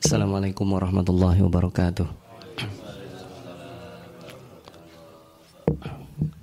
Assalamualaikum 0.00 0.64
warahmatullahi 0.64 1.44
wabarakatuh. 1.44 2.08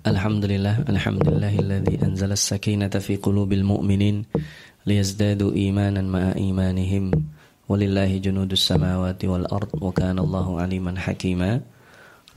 Alhamdulillah, 0.06 0.86
alhamdulillahilladzi 0.86 1.98
anzala 2.06 2.38
as-sakinata 2.38 3.02
fi 3.02 3.18
qulubil 3.18 3.66
mu'minin 3.66 4.30
liyazdadu 4.86 5.58
imanan 5.58 6.06
ma'a 6.06 6.38
imanihim. 6.38 7.10
Walillahi 7.66 8.22
junudus 8.22 8.62
samawati 8.62 9.26
wal 9.26 9.50
ard 9.50 9.74
wa 9.74 9.90
kana 9.90 10.22
Allahu 10.22 10.62
aliman 10.62 10.94
hakima. 10.94 11.58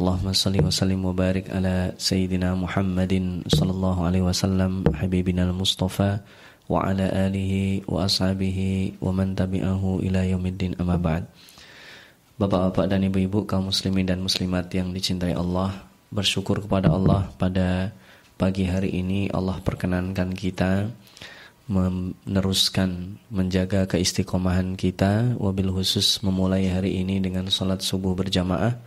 Allahumma 0.01 0.33
salli 0.33 0.65
wa 0.65 0.73
sallim 0.73 1.05
wa 1.05 1.13
barik 1.13 1.53
ala 1.53 1.93
sayyidina 2.01 2.57
Muhammadin 2.57 3.45
sallallahu 3.45 4.09
alaihi 4.09 4.25
wasallam 4.25 4.89
habibina 4.97 5.45
al-mustafa 5.45 6.25
yaumiddin. 10.23 10.79
Amma 10.79 10.95
ba'd. 10.95 11.27
Bapak-bapak 12.39 12.87
dan 12.87 13.03
ibu-ibu 13.05 13.43
kaum 13.45 13.75
muslimin 13.75 14.07
dan 14.07 14.23
muslimat 14.23 14.71
yang 14.71 14.95
dicintai 14.95 15.35
Allah, 15.35 15.75
bersyukur 16.15 16.63
kepada 16.63 16.95
Allah 16.95 17.27
pada 17.35 17.91
pagi 18.41 18.65
hari 18.65 18.95
ini 18.97 19.29
Allah 19.35 19.61
perkenankan 19.61 20.33
kita 20.33 20.89
meneruskan 21.71 23.21
menjaga 23.29 23.91
keistiqomahan 23.91 24.79
kita. 24.79 25.35
Wabil 25.37 25.75
khusus 25.75 26.23
memulai 26.23 26.71
hari 26.71 27.03
ini 27.03 27.19
dengan 27.19 27.51
salat 27.51 27.83
subuh 27.83 28.15
berjamaah 28.15 28.79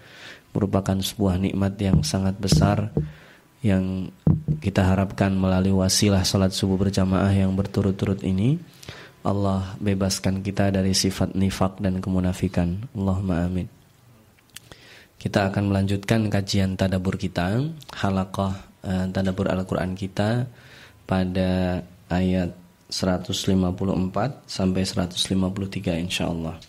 merupakan 0.55 0.97
sebuah 0.97 1.35
nikmat 1.37 1.75
yang 1.83 1.99
sangat 2.01 2.39
besar 2.39 2.95
yang 3.63 4.11
kita 4.59 4.83
harapkan 4.83 5.31
melalui 5.33 5.71
wasilah 5.71 6.27
salat 6.27 6.51
subuh 6.51 6.75
berjamaah 6.75 7.31
yang 7.31 7.55
berturut-turut 7.55 8.19
ini 8.27 8.59
Allah 9.23 9.79
bebaskan 9.79 10.43
kita 10.43 10.67
dari 10.67 10.91
sifat 10.91 11.31
nifak 11.31 11.79
dan 11.79 12.03
kemunafikan. 12.03 12.91
Allahumma 12.91 13.47
amin. 13.47 13.71
Kita 15.15 15.47
akan 15.47 15.71
melanjutkan 15.71 16.27
kajian 16.27 16.75
tadabur 16.75 17.15
kita, 17.15 17.63
halaqah 17.95 18.53
uh, 18.83 19.07
tadabur 19.07 19.47
Al-Qur'an 19.47 19.95
kita 19.95 20.43
pada 21.07 21.79
ayat 22.11 22.51
154 22.91 23.55
sampai 24.43 24.83
153 24.83 26.03
insyaallah. 26.03 26.59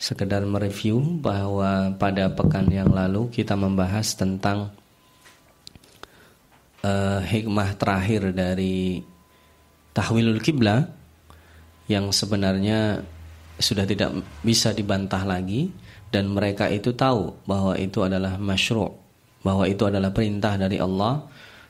Sekedar 0.00 0.48
mereview 0.48 1.20
bahwa 1.20 1.92
pada 2.00 2.32
pekan 2.32 2.72
yang 2.72 2.88
lalu 2.88 3.28
kita 3.28 3.52
membahas 3.52 4.16
tentang 4.16 4.72
uh, 6.84 7.20
hikmah 7.22 7.78
terakhir 7.78 8.34
dari 8.34 9.02
tahwilul 9.94 10.42
kiblah 10.42 10.86
yang 11.88 12.12
sebenarnya 12.12 13.02
sudah 13.58 13.88
tidak 13.88 14.14
bisa 14.44 14.70
dibantah 14.70 15.24
lagi 15.26 15.72
dan 16.08 16.30
mereka 16.30 16.70
itu 16.70 16.94
tahu 16.94 17.42
bahwa 17.48 17.74
itu 17.74 18.04
adalah 18.06 18.38
masyru' 18.38 18.94
bahwa 19.42 19.64
itu 19.66 19.88
adalah 19.88 20.14
perintah 20.14 20.54
dari 20.54 20.78
Allah 20.78 21.26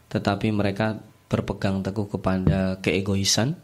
tetapi 0.08 0.52
mereka 0.52 0.96
berpegang 1.28 1.84
teguh 1.84 2.08
kepada 2.08 2.80
keegoisan 2.80 3.56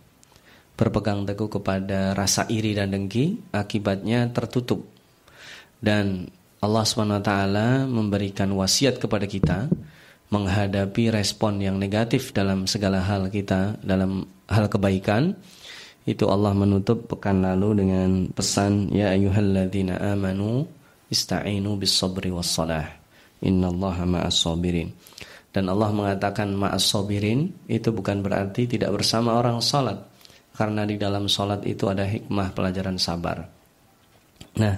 berpegang 0.74 1.22
teguh 1.22 1.46
kepada 1.46 2.12
rasa 2.18 2.50
iri 2.50 2.74
dan 2.74 2.90
dengki 2.90 3.54
akibatnya 3.54 4.30
tertutup. 4.34 4.82
Dan 5.78 6.26
Allah 6.58 6.84
SWT 6.84 7.30
memberikan 7.86 8.50
wasiat 8.56 8.98
kepada 8.98 9.28
kita 9.28 9.70
menghadapi 10.32 11.12
respon 11.12 11.60
yang 11.60 11.76
negatif 11.76 12.32
dalam 12.32 12.64
segala 12.64 13.04
hal 13.04 13.28
kita 13.28 13.80
dalam 13.84 14.24
hal 14.48 14.68
kebaikan. 14.68 15.36
Itu 16.04 16.28
Allah 16.28 16.52
menutup 16.52 17.08
pekan 17.08 17.40
lalu 17.40 17.80
dengan 17.80 18.28
pesan 18.28 18.92
ya 18.92 19.16
ayyuhalladzina 19.16 20.00
amanu 20.12 20.68
ista'inu 21.08 21.80
bis 21.80 21.96
sabri 21.96 22.28
was 22.28 22.52
salah 22.52 22.84
innallaha 23.40 24.04
ma'as 24.04 24.36
sabirin 24.36 24.92
dan 25.54 25.70
Allah 25.70 25.94
mengatakan 25.94 26.50
ma'as 26.50 26.82
sabirin 26.82 27.46
itu 27.70 27.94
bukan 27.94 28.26
berarti 28.26 28.66
tidak 28.66 28.90
bersama 28.90 29.38
orang 29.38 29.62
salat. 29.62 30.02
Karena 30.54 30.82
di 30.82 30.98
dalam 30.98 31.30
salat 31.30 31.62
itu 31.62 31.86
ada 31.86 32.02
hikmah 32.02 32.50
pelajaran 32.50 32.98
sabar. 32.98 33.46
Nah 34.58 34.74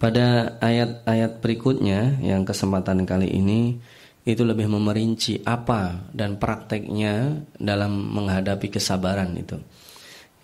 pada 0.00 0.56
ayat-ayat 0.64 1.44
berikutnya 1.44 2.16
yang 2.24 2.48
kesempatan 2.48 3.04
kali 3.04 3.28
ini 3.28 3.76
itu 4.26 4.42
lebih 4.42 4.66
memerinci 4.66 5.46
apa 5.46 6.10
dan 6.10 6.34
prakteknya 6.42 7.46
dalam 7.62 8.10
menghadapi 8.10 8.74
kesabaran 8.74 9.30
itu. 9.38 9.54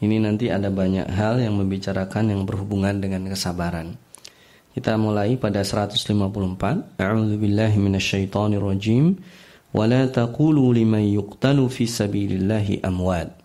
Ini 0.03 0.23
nanti 0.23 0.51
ada 0.55 0.71
banyak 0.71 1.11
hal 1.11 1.43
yang 1.43 1.59
membicarakan 1.59 2.31
yang 2.31 2.43
berhubungan 2.47 3.03
dengan 3.03 3.27
kesabaran. 3.27 3.99
Kita 4.73 4.95
mulai 4.95 5.35
pada 5.35 5.67
154. 5.67 6.97
A'udzu 6.97 7.37
billahi 7.37 7.77
minasyaitonir 7.77 8.63
rajim. 8.63 9.19
Wa 9.75 9.91
la 9.91 10.07
taqulu 10.07 10.71
liman 10.71 11.03
yuqtalu 11.03 11.67
fi 11.67 11.85
sabilillahi 11.85 12.87
amwat 12.87 13.43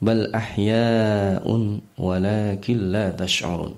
bal 0.00 0.28
ahya'un 0.32 1.80
walakin 1.96 2.78
la 2.92 3.12
tash'urun. 3.16 3.72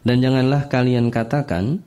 Dan 0.00 0.24
janganlah 0.24 0.72
kalian 0.72 1.12
katakan 1.12 1.84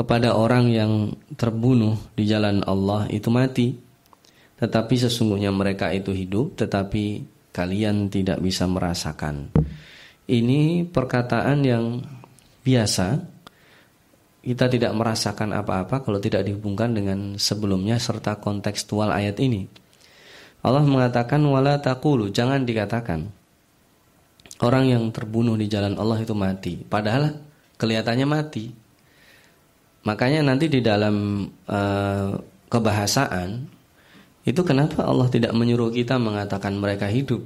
kepada 0.00 0.32
orang 0.32 0.72
yang 0.72 1.12
terbunuh 1.36 2.00
di 2.16 2.24
jalan 2.24 2.64
Allah 2.64 3.04
itu 3.12 3.28
mati. 3.28 3.76
Tetapi 4.56 4.96
sesungguhnya 4.96 5.52
mereka 5.52 5.92
itu 5.92 6.16
hidup, 6.16 6.56
tetapi 6.56 7.20
kalian 7.52 8.08
tidak 8.08 8.40
bisa 8.40 8.64
merasakan. 8.64 9.52
Ini 10.24 10.88
perkataan 10.88 11.58
yang 11.60 12.00
biasa. 12.64 13.20
Kita 14.40 14.72
tidak 14.72 14.96
merasakan 14.96 15.52
apa-apa 15.52 16.00
kalau 16.00 16.16
tidak 16.16 16.48
dihubungkan 16.48 16.96
dengan 16.96 17.36
sebelumnya 17.36 18.00
serta 18.00 18.40
kontekstual 18.40 19.12
ayat 19.12 19.36
ini. 19.36 19.68
Allah 20.64 20.80
mengatakan 20.80 21.44
wala 21.44 21.76
taqulu, 21.76 22.32
jangan 22.32 22.64
dikatakan. 22.64 23.28
Orang 24.64 24.88
yang 24.88 25.04
terbunuh 25.12 25.60
di 25.60 25.68
jalan 25.68 25.96
Allah 26.00 26.24
itu 26.24 26.32
mati, 26.32 26.80
padahal 26.80 27.36
kelihatannya 27.76 28.24
mati. 28.28 28.79
Makanya 30.00 30.40
nanti 30.40 30.72
di 30.72 30.80
dalam 30.80 31.44
uh, 31.68 32.32
kebahasaan 32.72 33.68
itu 34.48 34.60
kenapa 34.64 35.04
Allah 35.04 35.28
tidak 35.28 35.52
menyuruh 35.52 35.92
kita 35.92 36.16
mengatakan 36.16 36.80
mereka 36.80 37.04
hidup? 37.12 37.44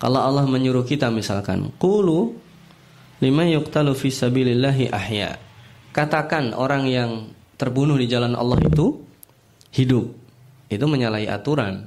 Kalau 0.00 0.18
Allah 0.18 0.48
menyuruh 0.48 0.82
kita 0.82 1.12
misalkan 1.12 1.70
qulu 1.78 2.34
lima 3.22 3.46
yuqtalu 3.46 3.94
fi 3.94 4.08
sabilillahi 4.10 4.90
ahya. 4.90 5.38
Katakan 5.94 6.56
orang 6.56 6.90
yang 6.90 7.10
terbunuh 7.54 7.94
di 7.94 8.10
jalan 8.10 8.34
Allah 8.34 8.58
itu 8.66 8.98
hidup. 9.70 10.10
Itu 10.66 10.86
menyalahi 10.90 11.30
aturan. 11.30 11.86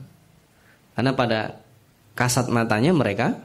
Karena 0.94 1.12
pada 1.18 1.40
kasat 2.16 2.48
matanya 2.48 2.96
mereka 2.96 3.36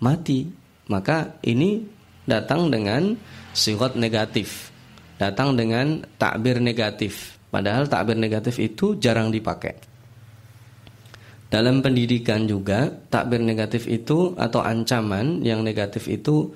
mati. 0.00 0.48
Maka 0.86 1.42
ini 1.42 1.82
datang 2.24 2.70
dengan 2.70 3.18
sigot 3.50 3.98
negatif 3.98 4.75
datang 5.16 5.56
dengan 5.56 6.04
takbir 6.16 6.60
negatif. 6.60 7.36
Padahal 7.48 7.88
takbir 7.88 8.16
negatif 8.16 8.60
itu 8.60 9.00
jarang 9.00 9.32
dipakai. 9.32 9.76
Dalam 11.46 11.78
pendidikan 11.78 12.44
juga 12.44 12.90
takbir 12.90 13.38
negatif 13.38 13.86
itu 13.86 14.34
atau 14.34 14.60
ancaman 14.60 15.40
yang 15.46 15.62
negatif 15.62 16.10
itu 16.10 16.50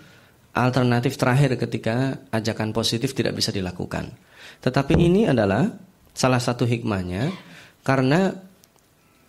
alternatif 0.51 1.15
terakhir 1.15 1.55
ketika 1.57 2.27
ajakan 2.35 2.75
positif 2.75 3.15
tidak 3.15 3.39
bisa 3.39 3.55
dilakukan. 3.55 4.11
Tetapi 4.61 4.99
ini 4.99 5.31
adalah 5.31 5.71
salah 6.11 6.43
satu 6.43 6.67
hikmahnya 6.67 7.31
karena 7.87 8.35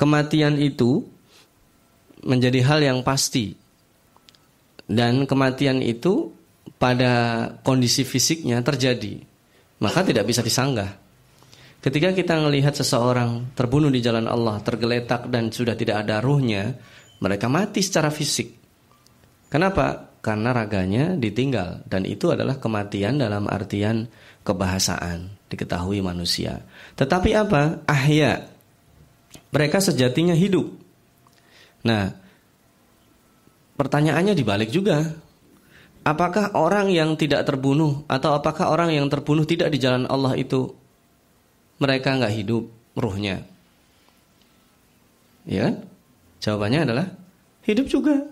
kematian 0.01 0.57
itu 0.57 1.05
menjadi 2.25 2.59
hal 2.65 2.79
yang 2.81 2.99
pasti. 3.05 3.53
Dan 4.91 5.23
kematian 5.23 5.79
itu 5.79 6.35
pada 6.75 7.47
kondisi 7.63 8.03
fisiknya 8.03 8.59
terjadi, 8.59 9.23
maka 9.81 10.05
tidak 10.05 10.29
bisa 10.29 10.45
disanggah. 10.45 11.01
Ketika 11.81 12.13
kita 12.13 12.37
melihat 12.37 12.77
seseorang 12.77 13.57
terbunuh 13.57 13.89
di 13.89 14.05
jalan 14.05 14.29
Allah, 14.29 14.61
tergeletak 14.61 15.25
dan 15.33 15.49
sudah 15.49 15.73
tidak 15.73 16.05
ada 16.05 16.21
ruhnya, 16.21 16.77
mereka 17.17 17.49
mati 17.49 17.81
secara 17.81 18.13
fisik. 18.13 18.53
Kenapa? 19.49 20.13
Karena 20.21 20.53
raganya 20.53 21.17
ditinggal 21.17 21.89
dan 21.89 22.05
itu 22.05 22.29
adalah 22.29 22.61
kematian 22.61 23.17
dalam 23.17 23.49
artian 23.49 24.05
kebahasaan, 24.45 25.49
diketahui 25.49 26.05
manusia. 26.05 26.61
Tetapi 26.93 27.33
apa? 27.33 27.81
Ahya. 27.89 28.45
Mereka 29.49 29.81
sejatinya 29.81 30.37
hidup. 30.37 30.69
Nah, 31.81 32.13
pertanyaannya 33.73 34.37
dibalik 34.37 34.69
juga 34.69 35.17
apakah 36.01 36.53
orang 36.57 36.89
yang 36.89 37.13
tidak 37.17 37.45
terbunuh 37.45 38.05
atau 38.09 38.33
apakah 38.37 38.73
orang 38.73 38.93
yang 38.93 39.07
terbunuh 39.09 39.45
tidak 39.45 39.69
di 39.73 39.77
jalan 39.77 40.09
Allah 40.09 40.33
itu 40.37 40.73
mereka 41.77 42.17
nggak 42.17 42.33
hidup 42.41 42.63
ruhnya? 42.97 43.45
Ya, 45.45 45.73
jawabannya 46.41 46.85
adalah 46.85 47.07
hidup 47.65 47.89
juga. 47.89 48.25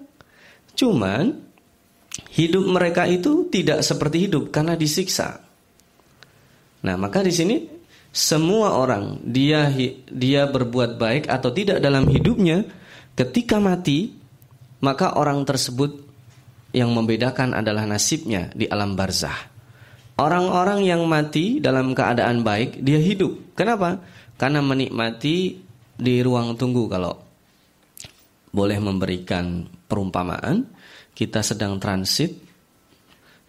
Cuman 0.78 1.34
hidup 2.34 2.66
mereka 2.70 3.10
itu 3.10 3.50
tidak 3.50 3.82
seperti 3.82 4.30
hidup 4.30 4.54
karena 4.54 4.78
disiksa. 4.78 5.42
Nah, 6.86 6.96
maka 6.96 7.26
di 7.26 7.34
sini 7.34 7.58
semua 8.10 8.78
orang 8.78 9.22
dia 9.22 9.70
dia 10.10 10.50
berbuat 10.50 10.98
baik 10.98 11.30
atau 11.30 11.54
tidak 11.54 11.78
dalam 11.78 12.10
hidupnya 12.10 12.66
ketika 13.14 13.62
mati 13.62 14.18
maka 14.82 15.14
orang 15.14 15.46
tersebut 15.46 16.09
yang 16.76 16.94
membedakan 16.94 17.58
adalah 17.58 17.86
nasibnya 17.90 18.50
di 18.54 18.70
alam 18.70 18.94
barzah. 18.94 19.50
Orang-orang 20.20 20.84
yang 20.84 21.08
mati 21.08 21.64
dalam 21.64 21.96
keadaan 21.96 22.44
baik 22.44 22.84
dia 22.84 23.00
hidup. 23.00 23.56
Kenapa? 23.56 24.04
Karena 24.36 24.60
menikmati 24.60 25.56
di 26.00 26.16
ruang 26.20 26.60
tunggu 26.60 26.88
kalau 26.92 27.16
boleh 28.50 28.80
memberikan 28.82 29.64
perumpamaan 29.88 30.66
kita 31.16 31.44
sedang 31.44 31.78
transit 31.80 32.36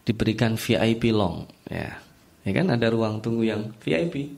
diberikan 0.07 0.55
VIP 0.59 1.11
long 1.15 1.47
ya. 1.67 1.91
Ya 2.41 2.53
kan 2.57 2.73
ada 2.73 2.89
ruang 2.89 3.21
tunggu 3.21 3.45
yang 3.45 3.77
VIP 3.85 4.33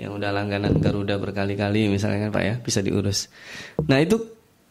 yang 0.00 0.18
udah 0.18 0.34
langganan 0.34 0.74
Garuda 0.82 1.20
berkali-kali 1.22 1.86
misalnya 1.86 2.26
kan 2.26 2.30
Pak 2.34 2.42
ya 2.42 2.54
bisa 2.58 2.80
diurus. 2.82 3.30
Nah 3.86 4.02
itu 4.02 4.18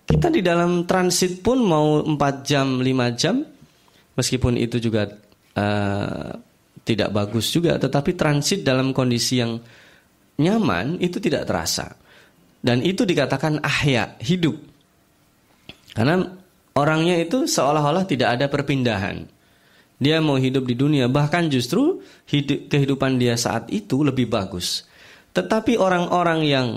kita 0.04 0.28
di 0.28 0.44
dalam 0.44 0.84
transit 0.84 1.40
pun 1.40 1.64
mau 1.64 2.04
4 2.04 2.18
jam 2.44 2.80
5 2.80 3.20
jam 3.20 3.42
meskipun 4.14 4.60
itu 4.60 4.78
juga 4.78 5.08
uh, 5.56 6.32
tidak 6.84 7.10
bagus 7.16 7.50
juga 7.50 7.80
tetapi 7.80 8.14
transit 8.14 8.62
dalam 8.62 8.92
kondisi 8.92 9.40
yang 9.40 9.58
nyaman 10.40 10.98
itu 11.02 11.22
tidak 11.22 11.46
terasa. 11.46 11.94
Dan 12.64 12.80
itu 12.80 13.04
dikatakan 13.04 13.60
ahya 13.60 14.16
hidup. 14.24 14.56
Karena 15.92 16.24
orangnya 16.80 17.20
itu 17.20 17.44
seolah-olah 17.44 18.08
tidak 18.08 18.40
ada 18.40 18.46
perpindahan. 18.48 19.28
Dia 20.00 20.24
mau 20.24 20.40
hidup 20.40 20.68
di 20.68 20.76
dunia 20.76 21.12
bahkan 21.12 21.48
justru 21.52 22.02
hidup, 22.28 22.72
kehidupan 22.72 23.20
dia 23.20 23.36
saat 23.36 23.68
itu 23.70 24.02
lebih 24.02 24.32
bagus. 24.32 24.88
Tetapi 25.36 25.76
orang-orang 25.76 26.40
yang 26.48 26.68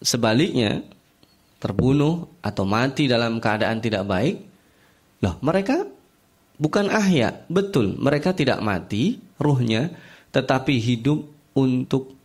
sebaliknya 0.00 0.82
terbunuh 1.60 2.40
atau 2.40 2.64
mati 2.64 3.06
dalam 3.06 3.38
keadaan 3.38 3.78
tidak 3.84 4.08
baik, 4.08 4.36
loh 5.20 5.36
mereka 5.44 5.84
bukan 6.56 6.88
ahya, 6.88 7.44
betul 7.52 8.00
mereka 8.00 8.32
tidak 8.32 8.58
mati 8.64 9.20
ruhnya, 9.36 9.92
tetapi 10.32 10.80
hidup 10.80 11.20
untuk 11.54 12.16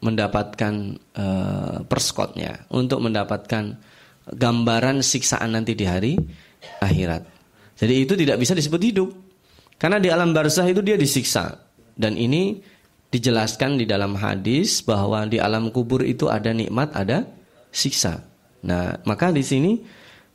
mendapatkan 0.00 0.96
uh, 1.16 1.84
perskotnya, 1.84 2.68
untuk 2.72 3.00
mendapatkan 3.04 3.76
gambaran 4.28 5.00
siksaan 5.04 5.56
nanti 5.56 5.76
di 5.76 5.84
hari 5.84 6.12
akhirat. 6.80 7.24
Jadi 7.80 7.94
itu 8.04 8.12
tidak 8.16 8.36
bisa 8.40 8.52
disebut 8.52 8.80
hidup. 8.80 9.08
Karena 9.80 9.96
di 9.96 10.12
alam 10.12 10.36
barzah 10.36 10.68
itu 10.68 10.84
dia 10.84 11.00
disiksa. 11.00 11.56
Dan 11.96 12.16
ini 12.20 12.60
dijelaskan 13.08 13.80
di 13.80 13.88
dalam 13.88 14.16
hadis 14.16 14.84
bahwa 14.84 15.24
di 15.24 15.40
alam 15.40 15.72
kubur 15.72 16.04
itu 16.04 16.28
ada 16.28 16.52
nikmat, 16.52 16.92
ada 16.92 17.24
siksa. 17.72 18.29
Nah, 18.60 19.00
maka 19.08 19.32
di 19.32 19.40
sini 19.40 19.80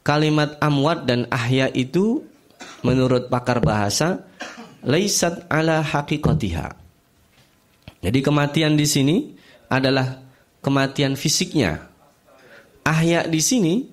kalimat 0.02 0.58
amwat 0.62 1.06
dan 1.06 1.30
ahya 1.30 1.70
itu 1.74 2.26
menurut 2.82 3.30
pakar 3.30 3.62
bahasa 3.62 4.26
laisat 4.86 5.46
ala 5.50 5.82
haqiqatiha. 5.82 6.78
Jadi 8.06 8.20
kematian 8.22 8.78
di 8.78 8.86
sini 8.86 9.34
adalah 9.66 10.22
kematian 10.62 11.18
fisiknya. 11.18 11.90
Ahya 12.86 13.26
di 13.26 13.42
sini 13.42 13.90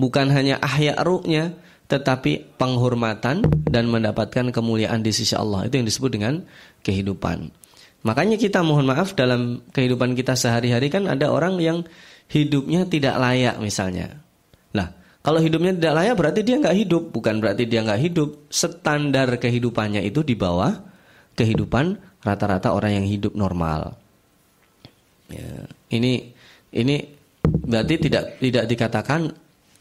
bukan 0.00 0.32
hanya 0.32 0.56
ahya 0.64 0.96
ruhnya, 1.04 1.52
tetapi 1.92 2.56
penghormatan 2.56 3.44
dan 3.68 3.84
mendapatkan 3.92 4.48
kemuliaan 4.48 5.04
di 5.04 5.12
sisi 5.12 5.36
Allah. 5.36 5.68
Itu 5.68 5.76
yang 5.76 5.88
disebut 5.88 6.10
dengan 6.16 6.40
kehidupan. 6.80 7.52
Makanya 8.00 8.40
kita 8.40 8.64
mohon 8.64 8.88
maaf 8.88 9.12
dalam 9.12 9.60
kehidupan 9.76 10.16
kita 10.16 10.32
sehari-hari 10.32 10.88
kan 10.88 11.04
ada 11.04 11.28
orang 11.28 11.60
yang 11.60 11.84
hidupnya 12.30 12.86
tidak 12.86 13.18
layak 13.18 13.58
misalnya. 13.58 14.22
Nah, 14.70 14.94
kalau 15.20 15.42
hidupnya 15.42 15.74
tidak 15.74 15.94
layak 15.98 16.14
berarti 16.16 16.40
dia 16.46 16.56
nggak 16.62 16.78
hidup, 16.86 17.02
bukan 17.10 17.42
berarti 17.42 17.66
dia 17.66 17.82
nggak 17.82 18.00
hidup. 18.00 18.28
Standar 18.48 19.36
kehidupannya 19.36 20.00
itu 20.06 20.22
di 20.22 20.38
bawah 20.38 20.72
kehidupan 21.34 21.98
rata-rata 22.22 22.72
orang 22.72 23.02
yang 23.02 23.06
hidup 23.06 23.34
normal. 23.34 23.98
Ya, 25.26 25.66
ini 25.90 26.30
ini 26.70 26.96
berarti 27.44 27.94
tidak 27.98 28.38
tidak 28.38 28.64
dikatakan 28.70 29.20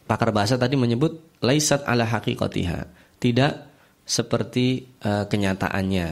pakar 0.09 0.33
bahasa 0.33 0.57
tadi 0.57 0.73
menyebut 0.73 1.39
laisat 1.45 1.85
ala 1.85 2.03
haqiqatiha. 2.03 2.79
Tidak 3.19 3.53
seperti 4.09 4.89
uh, 5.05 5.29
kenyataannya. 5.29 6.07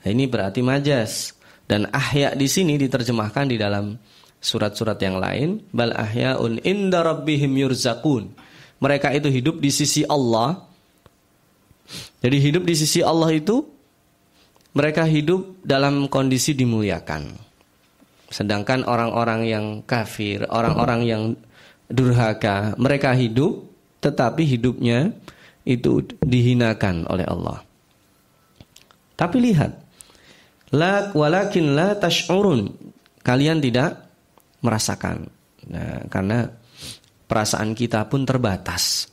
Nah, 0.00 0.08
ini 0.08 0.24
berarti 0.30 0.62
majas. 0.62 1.34
Dan 1.70 1.86
ahya 1.94 2.34
di 2.34 2.50
sini 2.50 2.74
diterjemahkan 2.74 3.46
di 3.46 3.54
dalam 3.54 3.94
surat-surat 4.40 4.96
yang 4.98 5.20
lain, 5.20 5.60
bal 5.70 5.92
ahyaun 5.92 6.58
inda 6.64 7.04
rabbihim 7.04 7.52
yurzakun. 7.60 8.32
Mereka 8.80 9.12
itu 9.12 9.28
hidup 9.28 9.60
di 9.60 9.68
sisi 9.68 10.02
Allah. 10.08 10.64
Jadi 12.24 12.36
hidup 12.40 12.64
di 12.64 12.72
sisi 12.72 13.04
Allah 13.04 13.28
itu 13.36 13.68
mereka 14.72 15.04
hidup 15.04 15.60
dalam 15.60 16.08
kondisi 16.08 16.56
dimuliakan. 16.56 17.36
Sedangkan 18.32 18.88
orang-orang 18.88 19.40
yang 19.44 19.66
kafir, 19.84 20.48
orang-orang 20.48 21.00
yang 21.04 21.22
durhaka, 21.90 22.78
mereka 22.80 23.12
hidup 23.12 23.68
tetapi 24.00 24.46
hidupnya 24.46 25.12
itu 25.66 26.00
dihinakan 26.24 27.04
oleh 27.10 27.26
Allah. 27.28 27.60
Tapi 29.18 29.36
lihat, 29.36 29.76
La 30.70 31.10
walakin 31.10 31.74
la 31.74 31.98
tash'urun. 31.98 32.70
Kalian 33.26 33.58
tidak 33.58 34.09
merasakan. 34.60 35.28
Nah, 35.68 36.06
karena 36.08 36.48
perasaan 37.28 37.76
kita 37.76 38.08
pun 38.08 38.24
terbatas. 38.24 39.08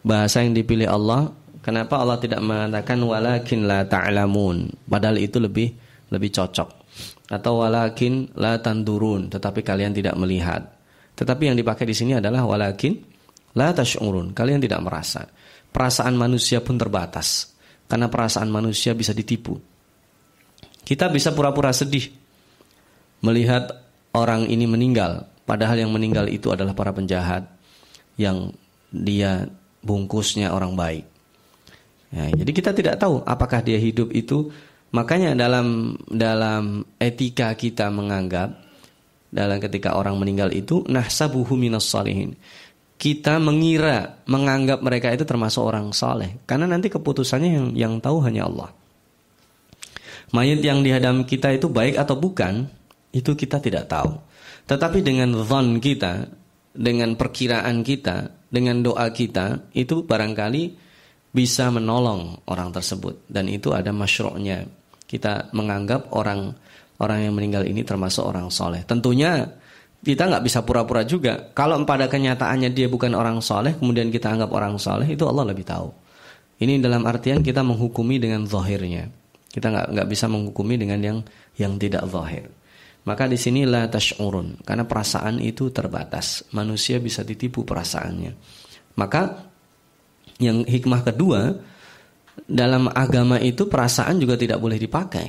Bahasa 0.00 0.40
yang 0.40 0.56
dipilih 0.56 0.88
Allah, 0.88 1.28
kenapa 1.60 2.00
Allah 2.00 2.16
tidak 2.16 2.40
mengatakan 2.40 3.00
walakin 3.04 3.68
la 3.68 3.84
ta'lamun? 3.84 4.88
Padahal 4.88 5.20
itu 5.20 5.36
lebih 5.36 5.72
lebih 6.10 6.30
cocok. 6.32 6.68
Atau 7.30 7.62
walakin 7.62 8.34
la 8.36 8.58
tandurun, 8.58 9.30
tetapi 9.30 9.62
kalian 9.62 9.94
tidak 9.94 10.18
melihat. 10.18 10.66
Tetapi 11.14 11.52
yang 11.52 11.56
dipakai 11.56 11.86
di 11.86 11.94
sini 11.94 12.16
adalah 12.16 12.42
walakin 12.42 12.96
la 13.54 13.70
tash'urun. 13.70 14.32
Kalian 14.34 14.58
tidak 14.58 14.80
merasa. 14.82 15.28
Perasaan 15.70 16.18
manusia 16.18 16.58
pun 16.64 16.74
terbatas. 16.74 17.54
Karena 17.86 18.10
perasaan 18.10 18.50
manusia 18.50 18.94
bisa 18.94 19.14
ditipu. 19.14 19.58
Kita 20.82 21.06
bisa 21.06 21.30
pura-pura 21.30 21.70
sedih 21.70 22.10
melihat 23.22 23.89
orang 24.14 24.46
ini 24.50 24.66
meninggal, 24.66 25.26
padahal 25.46 25.78
yang 25.78 25.92
meninggal 25.94 26.26
itu 26.26 26.50
adalah 26.50 26.74
para 26.74 26.90
penjahat 26.90 27.46
yang 28.18 28.52
dia 28.90 29.46
bungkusnya 29.80 30.52
orang 30.52 30.76
baik. 30.76 31.04
Ya, 32.10 32.26
jadi 32.42 32.50
kita 32.50 32.70
tidak 32.74 32.98
tahu 32.98 33.22
apakah 33.22 33.62
dia 33.62 33.78
hidup 33.78 34.10
itu. 34.10 34.50
Makanya 34.90 35.38
dalam 35.38 35.94
dalam 36.10 36.82
etika 36.98 37.54
kita 37.54 37.94
menganggap 37.94 38.58
dalam 39.30 39.62
ketika 39.62 39.94
orang 39.94 40.18
meninggal 40.18 40.50
itu 40.50 40.82
nahsabuhu 40.90 41.54
minas 41.54 41.86
salihin. 41.86 42.34
Kita 43.00 43.40
mengira, 43.40 44.20
menganggap 44.28 44.84
mereka 44.84 45.08
itu 45.14 45.24
termasuk 45.24 45.64
orang 45.64 45.88
saleh 45.96 46.36
karena 46.44 46.68
nanti 46.68 46.92
keputusannya 46.92 47.50
yang 47.54 47.68
yang 47.72 47.94
tahu 48.02 48.20
hanya 48.26 48.44
Allah. 48.44 48.74
Mayat 50.34 50.60
yang 50.60 50.84
dihadam 50.84 51.24
kita 51.24 51.54
itu 51.54 51.70
baik 51.70 51.96
atau 51.96 52.18
bukan, 52.18 52.68
itu 53.10 53.34
kita 53.34 53.58
tidak 53.58 53.90
tahu. 53.90 54.18
Tetapi 54.66 55.02
dengan 55.02 55.34
zon 55.42 55.82
kita, 55.82 56.30
dengan 56.70 57.18
perkiraan 57.18 57.82
kita, 57.82 58.30
dengan 58.46 58.82
doa 58.82 59.10
kita, 59.10 59.70
itu 59.74 60.06
barangkali 60.06 60.62
bisa 61.30 61.70
menolong 61.70 62.46
orang 62.46 62.70
tersebut. 62.70 63.26
Dan 63.26 63.50
itu 63.50 63.74
ada 63.74 63.90
masyru'nya. 63.90 64.66
Kita 65.10 65.50
menganggap 65.50 66.14
orang 66.14 66.54
orang 67.02 67.18
yang 67.26 67.34
meninggal 67.34 67.66
ini 67.66 67.82
termasuk 67.82 68.22
orang 68.22 68.46
soleh. 68.52 68.86
Tentunya 68.86 69.42
kita 70.00 70.30
nggak 70.30 70.44
bisa 70.46 70.62
pura-pura 70.62 71.02
juga. 71.02 71.50
Kalau 71.50 71.82
pada 71.82 72.06
kenyataannya 72.06 72.70
dia 72.70 72.86
bukan 72.86 73.12
orang 73.18 73.42
soleh, 73.42 73.74
kemudian 73.74 74.08
kita 74.12 74.30
anggap 74.30 74.50
orang 74.54 74.78
soleh, 74.78 75.10
itu 75.10 75.26
Allah 75.26 75.50
lebih 75.50 75.66
tahu. 75.66 75.90
Ini 76.60 76.76
dalam 76.78 77.08
artian 77.08 77.40
kita 77.40 77.64
menghukumi 77.64 78.20
dengan 78.20 78.44
zahirnya. 78.44 79.08
Kita 79.50 79.72
nggak 79.72 79.86
nggak 79.96 80.08
bisa 80.12 80.28
menghukumi 80.28 80.78
dengan 80.78 81.00
yang 81.00 81.18
yang 81.56 81.74
tidak 81.80 82.06
zahir. 82.06 82.46
Maka 83.00 83.24
di 83.24 83.40
sini 83.40 83.64
la 83.64 83.88
tash'urun 83.88 84.60
karena 84.60 84.84
perasaan 84.84 85.40
itu 85.40 85.72
terbatas. 85.72 86.44
Manusia 86.52 87.00
bisa 87.00 87.24
ditipu 87.24 87.64
perasaannya. 87.64 88.32
Maka 89.00 89.50
yang 90.40 90.64
hikmah 90.68 91.00
kedua 91.04 91.56
dalam 92.44 92.92
agama 92.92 93.40
itu 93.40 93.68
perasaan 93.68 94.20
juga 94.20 94.36
tidak 94.36 94.60
boleh 94.60 94.76
dipakai. 94.76 95.26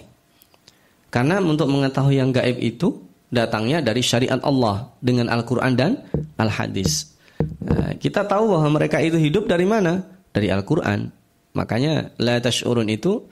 Karena 1.12 1.44
untuk 1.44 1.68
mengetahui 1.68 2.20
yang 2.20 2.32
gaib 2.32 2.60
itu 2.60 3.04
datangnya 3.32 3.80
dari 3.80 4.04
syariat 4.04 4.40
Allah 4.44 4.92
dengan 5.00 5.32
Al-Qur'an 5.32 5.75
dan 5.75 6.04
Al-Hadis. 6.40 7.16
Nah, 7.63 7.96
kita 8.00 8.28
tahu 8.28 8.56
bahwa 8.56 8.80
mereka 8.80 9.00
itu 9.00 9.16
hidup 9.20 9.48
dari 9.48 9.68
mana? 9.68 10.04
Dari 10.32 10.48
Al-Qur'an. 10.51 11.12
Makanya 11.51 12.16
la 12.20 12.40
tash'urun 12.40 12.88
itu 12.88 13.28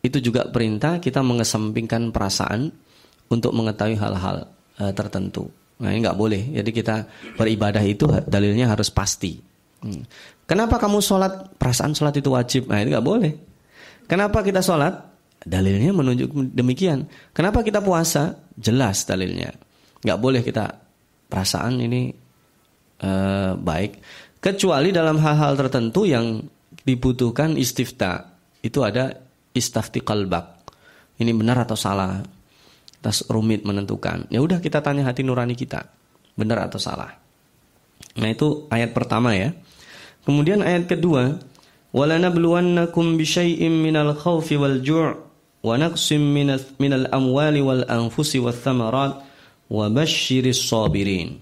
itu 0.00 0.18
juga 0.24 0.48
perintah 0.48 1.00
kita 1.02 1.20
mengesampingkan 1.20 2.14
perasaan 2.14 2.72
untuk 3.28 3.52
mengetahui 3.52 3.96
hal-hal 3.96 4.48
uh, 4.80 4.92
tertentu. 4.92 5.48
Nah 5.78 5.94
ini 5.94 6.02
nggak 6.02 6.18
boleh. 6.18 6.42
Jadi 6.58 6.70
kita 6.74 7.06
beribadah 7.38 7.84
itu 7.84 8.08
dalilnya 8.26 8.72
harus 8.72 8.90
pasti. 8.90 9.38
Hmm. 9.78 10.02
Kenapa 10.48 10.80
kamu 10.80 10.98
sholat? 10.98 11.54
Perasaan 11.54 11.94
sholat 11.94 12.18
itu 12.18 12.32
wajib. 12.34 12.66
Nah 12.66 12.82
ini 12.82 12.90
nggak 12.90 13.06
boleh. 13.06 13.32
Kenapa 14.10 14.42
kita 14.42 14.64
sholat? 14.64 14.96
Dalilnya 15.38 15.94
menunjuk 15.94 16.34
demikian. 16.50 17.06
Kenapa 17.30 17.62
kita 17.62 17.78
puasa? 17.78 18.34
Jelas 18.58 19.06
dalilnya. 19.06 19.54
Nggak 20.02 20.18
boleh 20.18 20.40
kita 20.42 20.66
perasaan 21.30 21.78
ini 21.78 22.10
uh, 23.04 23.54
baik. 23.54 24.02
Kecuali 24.42 24.90
dalam 24.90 25.20
hal-hal 25.22 25.54
tertentu 25.54 26.08
yang 26.08 26.42
dibutuhkan 26.82 27.54
istifta. 27.54 28.34
Itu 28.58 28.82
ada 28.82 29.14
istafti 29.54 30.02
kalbak. 30.02 30.58
Ini 31.18 31.30
benar 31.34 31.62
atau 31.62 31.78
salah? 31.78 32.18
Kita 32.98 33.30
rumit 33.30 33.62
menentukan. 33.62 34.26
Ya 34.26 34.42
udah 34.42 34.58
kita 34.58 34.82
tanya 34.82 35.06
hati 35.06 35.22
nurani 35.22 35.54
kita. 35.54 35.86
Benar 36.34 36.66
atau 36.66 36.82
salah? 36.82 37.14
Nah 38.18 38.28
itu 38.30 38.66
ayat 38.74 38.90
pertama 38.90 39.38
ya. 39.38 39.54
Kemudian 40.26 40.66
ayat 40.66 40.90
kedua, 40.90 41.38
"Walanabluwannakum 41.94 43.14
bisyai'im 43.14 43.70
minal 43.70 44.18
khawfi 44.18 44.58
wal 44.58 44.82
ju' 44.82 45.14
wa 45.62 45.74
naqsim 45.78 46.20
minal 46.78 47.06
amwali 47.14 47.62
wal 47.62 47.86
anfusi 47.86 48.42
wath 48.42 48.60
thamarat 48.66 49.22
wa 49.70 49.86
basyiris 49.88 50.58
sabirin." 50.66 51.38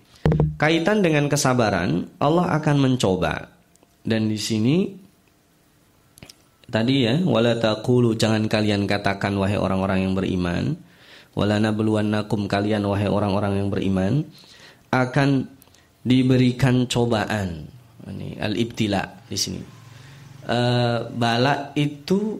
Kaitan 0.56 1.04
dengan 1.04 1.28
kesabaran, 1.28 2.08
Allah 2.16 2.56
akan 2.56 2.76
mencoba. 2.80 3.52
Dan 4.00 4.28
di 4.32 4.40
sini 4.40 4.88
tadi 6.68 7.04
ya, 7.04 7.20
wala 7.24 7.60
taqulu 7.60 8.16
jangan 8.16 8.48
kalian 8.48 8.88
katakan 8.88 9.36
wahai 9.36 9.60
orang-orang 9.60 10.08
yang 10.08 10.12
beriman, 10.16 10.78
wala 11.36 11.60
nabluwannakum 11.60 12.48
kalian 12.48 12.88
wahai 12.88 13.12
orang-orang 13.12 13.60
yang 13.60 13.68
beriman 13.68 14.24
akan 14.88 15.44
diberikan 16.00 16.88
cobaan. 16.88 17.68
Ini 18.06 18.40
al-ibtila 18.40 19.28
di 19.28 19.36
sini. 19.36 19.60
Uh, 20.46 21.10
bala 21.10 21.74
itu 21.74 22.38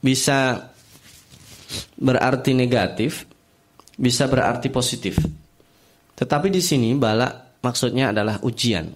bisa 0.00 0.56
berarti 2.00 2.56
negatif, 2.56 3.28
bisa 3.94 4.24
berarti 4.26 4.72
positif. 4.72 5.20
Tetapi 6.16 6.48
di 6.48 6.64
sini 6.64 6.96
bala 6.96 7.28
maksudnya 7.60 8.10
adalah 8.10 8.40
ujian. 8.40 8.88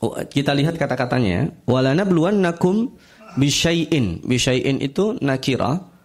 Oh, 0.00 0.12
kita 0.28 0.52
lihat 0.52 0.76
kata-katanya, 0.76 1.64
walana 1.68 2.04
beluan 2.04 2.40
nakum 2.40 2.96
bisyai'in. 3.36 4.24
Bisyai'in 4.24 4.80
itu 4.82 5.16
nakira. 5.20 5.95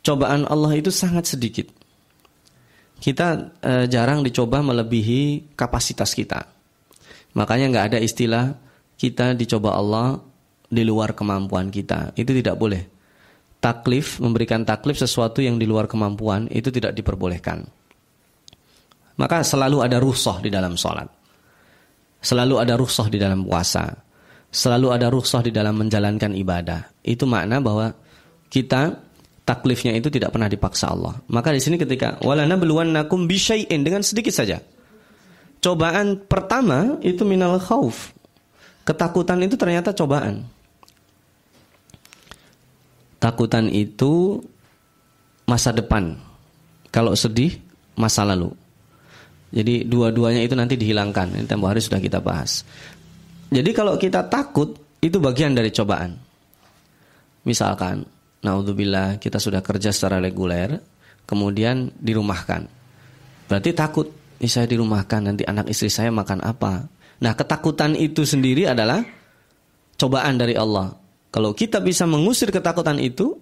Cobaan 0.00 0.48
Allah 0.48 0.72
itu 0.80 0.88
sangat 0.88 1.28
sedikit. 1.28 1.68
Kita 3.00 3.56
e, 3.60 3.72
jarang 3.88 4.24
dicoba 4.24 4.60
melebihi 4.64 5.52
kapasitas 5.56 6.12
kita. 6.16 6.44
Makanya 7.36 7.66
nggak 7.72 7.86
ada 7.92 7.98
istilah 8.00 8.56
kita 9.00 9.32
dicoba 9.32 9.76
Allah 9.76 10.20
di 10.68 10.84
luar 10.84 11.12
kemampuan 11.16 11.72
kita. 11.72 12.12
Itu 12.16 12.36
tidak 12.36 12.56
boleh. 12.56 12.84
Taklif, 13.60 14.20
memberikan 14.24 14.64
taklif 14.64 14.96
sesuatu 14.96 15.44
yang 15.44 15.60
di 15.60 15.68
luar 15.68 15.84
kemampuan 15.84 16.48
itu 16.48 16.72
tidak 16.72 16.96
diperbolehkan. 16.96 17.64
Maka 19.20 19.44
selalu 19.44 19.84
ada 19.84 20.00
rukhsah 20.00 20.40
di 20.40 20.48
dalam 20.48 20.80
sholat. 20.80 21.04
Selalu 22.24 22.56
ada 22.56 22.72
rukhsah 22.76 23.12
di 23.12 23.20
dalam 23.20 23.44
puasa. 23.44 23.84
Selalu 24.48 24.96
ada 24.96 25.12
rukhsah 25.12 25.44
di 25.44 25.52
dalam 25.52 25.76
menjalankan 25.76 26.32
ibadah. 26.32 27.04
Itu 27.04 27.28
makna 27.28 27.60
bahwa 27.60 27.92
kita 28.48 28.96
taklifnya 29.50 29.98
itu 29.98 30.06
tidak 30.06 30.30
pernah 30.30 30.46
dipaksa 30.46 30.94
Allah. 30.94 31.18
Maka 31.26 31.50
di 31.50 31.58
sini 31.58 31.74
ketika 31.74 32.22
walana 32.22 32.54
nakum 32.54 33.26
bisyai'in 33.26 33.82
dengan 33.82 34.06
sedikit 34.06 34.30
saja. 34.30 34.62
Cobaan 35.58 36.22
pertama 36.30 37.02
itu 37.02 37.26
minal 37.26 37.58
khauf. 37.58 38.14
Ketakutan 38.86 39.42
itu 39.42 39.58
ternyata 39.58 39.90
cobaan. 39.90 40.46
Takutan 43.18 43.66
itu 43.68 44.38
masa 45.44 45.74
depan. 45.74 46.14
Kalau 46.94 47.12
sedih, 47.18 47.58
masa 47.98 48.22
lalu. 48.22 48.54
Jadi 49.50 49.82
dua-duanya 49.82 50.46
itu 50.46 50.54
nanti 50.54 50.78
dihilangkan. 50.78 51.42
Ini 51.42 51.44
tempo 51.50 51.66
hari 51.66 51.82
sudah 51.82 51.98
kita 51.98 52.22
bahas. 52.22 52.62
Jadi 53.50 53.70
kalau 53.74 53.98
kita 53.98 54.30
takut 54.30 54.78
itu 55.02 55.18
bagian 55.18 55.52
dari 55.58 55.74
cobaan. 55.74 56.14
Misalkan, 57.44 58.06
naudzubillah 58.40 59.20
kita 59.20 59.36
sudah 59.36 59.60
kerja 59.60 59.92
secara 59.92 60.20
reguler, 60.20 60.80
kemudian 61.28 61.92
dirumahkan. 62.00 62.66
Berarti 63.46 63.70
takut, 63.74 64.10
ini 64.40 64.48
saya 64.48 64.66
dirumahkan 64.70 65.20
nanti 65.30 65.42
anak 65.44 65.68
istri 65.68 65.92
saya 65.92 66.08
makan 66.08 66.40
apa? 66.40 66.88
Nah, 67.20 67.32
ketakutan 67.36 67.92
itu 67.92 68.24
sendiri 68.24 68.64
adalah 68.64 69.04
cobaan 70.00 70.40
dari 70.40 70.56
Allah. 70.56 70.96
Kalau 71.30 71.52
kita 71.52 71.78
bisa 71.84 72.08
mengusir 72.08 72.48
ketakutan 72.48 72.96
itu, 72.96 73.36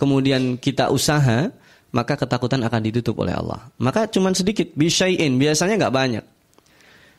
kemudian 0.00 0.56
kita 0.56 0.88
usaha, 0.88 1.52
maka 1.92 2.16
ketakutan 2.16 2.64
akan 2.64 2.80
ditutup 2.82 3.20
oleh 3.20 3.36
Allah. 3.36 3.68
Maka 3.76 4.08
cuma 4.08 4.32
sedikit, 4.32 4.72
bisyai'in, 4.72 5.36
biasanya 5.36 5.86
nggak 5.86 5.94
banyak. 5.94 6.24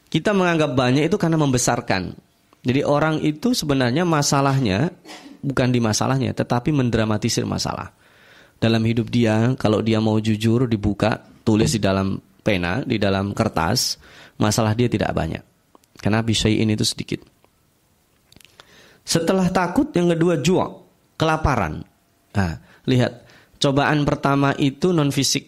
Kita 0.10 0.34
menganggap 0.34 0.74
banyak 0.74 1.08
itu 1.08 1.17
karena 1.22 1.38
membesarkan. 1.38 2.17
Jadi 2.63 2.82
orang 2.82 3.22
itu 3.22 3.53
sebenarnya 3.53 4.08
masalahnya 4.08 4.89
bukan 5.44 5.70
di 5.70 5.84
masalahnya, 5.84 6.32
tetapi 6.32 6.72
mendramatisir 6.72 7.44
masalah. 7.44 7.92
Dalam 8.58 8.80
hidup 8.88 9.12
dia, 9.12 9.52
kalau 9.60 9.84
dia 9.84 10.00
mau 10.00 10.16
jujur, 10.18 10.66
dibuka, 10.72 11.20
tulis 11.44 11.76
di 11.76 11.84
dalam 11.84 12.16
pena, 12.40 12.80
di 12.88 12.96
dalam 12.96 13.36
kertas, 13.36 14.00
masalah 14.40 14.72
dia 14.72 14.88
tidak 14.88 15.12
banyak. 15.12 15.44
Karena 16.00 16.24
bisyai'in 16.24 16.72
itu 16.72 16.88
sedikit. 16.88 17.20
Setelah 19.04 19.52
takut, 19.52 19.92
yang 19.92 20.08
kedua 20.16 20.40
jual, 20.40 20.70
kelaparan. 21.20 21.84
Nah, 22.34 22.56
lihat, 22.88 23.24
Cobaan 23.64 24.04
pertama 24.04 24.52
itu 24.60 24.92
non 24.92 25.08
fisik. 25.08 25.48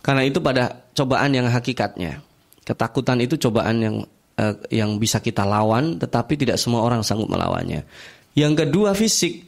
Karena 0.00 0.24
itu 0.24 0.40
pada 0.40 0.88
cobaan 0.96 1.36
yang 1.36 1.44
hakikatnya. 1.52 2.24
Ketakutan 2.64 3.20
itu 3.20 3.36
cobaan 3.36 3.76
yang 3.84 3.96
eh, 4.38 4.54
yang 4.72 4.96
bisa 4.96 5.18
kita 5.18 5.42
lawan, 5.44 5.98
tetapi 6.00 6.38
tidak 6.38 6.56
semua 6.60 6.84
orang 6.84 7.04
sanggup 7.04 7.28
melawannya. 7.28 7.84
Yang 8.32 8.66
kedua 8.66 8.96
fisik, 8.96 9.44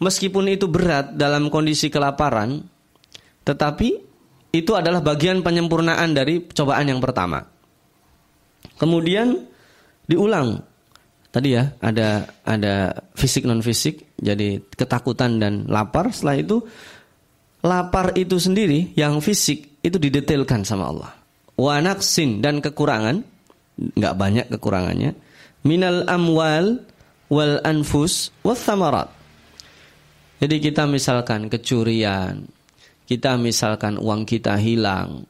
meskipun 0.00 0.52
itu 0.52 0.68
berat 0.68 1.16
dalam 1.16 1.48
kondisi 1.48 1.88
kelaparan, 1.88 2.60
tetapi 3.46 3.88
itu 4.56 4.72
adalah 4.72 5.04
bagian 5.04 5.44
penyempurnaan 5.44 6.16
dari 6.16 6.44
cobaan 6.48 6.88
yang 6.88 7.00
pertama. 7.00 7.44
Kemudian 8.76 9.36
diulang. 10.08 10.60
Tadi 11.32 11.52
ya 11.52 11.68
ada 11.84 12.24
ada 12.48 12.96
fisik 13.12 13.44
non 13.44 13.60
fisik 13.60 14.16
jadi 14.16 14.56
ketakutan 14.72 15.36
dan 15.36 15.68
lapar. 15.68 16.08
Setelah 16.08 16.36
itu 16.40 16.56
lapar 17.60 18.16
itu 18.16 18.40
sendiri 18.40 18.96
yang 18.96 19.20
fisik 19.20 19.84
itu 19.84 20.00
didetailkan 20.00 20.64
sama 20.64 20.88
Allah. 20.88 21.12
Wanaksin 21.60 22.40
dan 22.40 22.64
kekurangan 22.64 23.20
nggak 23.76 24.14
banyak 24.16 24.46
kekurangannya 24.52 25.12
minal 25.64 26.04
amwal 26.08 26.80
wal 27.28 27.60
anfus 27.62 28.32
was 28.40 28.60
thamarat 28.64 29.12
jadi 30.40 30.56
kita 30.60 30.84
misalkan 30.88 31.48
kecurian 31.52 32.44
kita 33.06 33.38
misalkan 33.38 34.00
uang 34.00 34.24
kita 34.24 34.56
hilang 34.58 35.28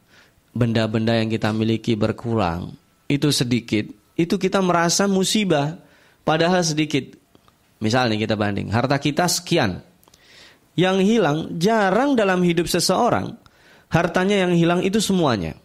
benda-benda 0.57 1.19
yang 1.19 1.29
kita 1.29 1.53
miliki 1.53 1.99
berkurang 1.99 2.73
itu 3.11 3.29
sedikit 3.31 3.87
itu 4.17 4.41
kita 4.41 4.65
merasa 4.65 5.05
musibah 5.05 5.77
padahal 6.25 6.65
sedikit. 6.65 7.15
Misalnya 7.77 8.17
kita 8.17 8.35
banding, 8.35 8.73
harta 8.73 8.97
kita 8.97 9.29
sekian. 9.29 9.85
Yang 10.73 10.97
hilang 11.05 11.39
jarang 11.61 12.17
dalam 12.17 12.41
hidup 12.41 12.65
seseorang, 12.65 13.37
hartanya 13.93 14.49
yang 14.49 14.57
hilang 14.57 14.81
itu 14.81 14.97
semuanya. 14.97 15.61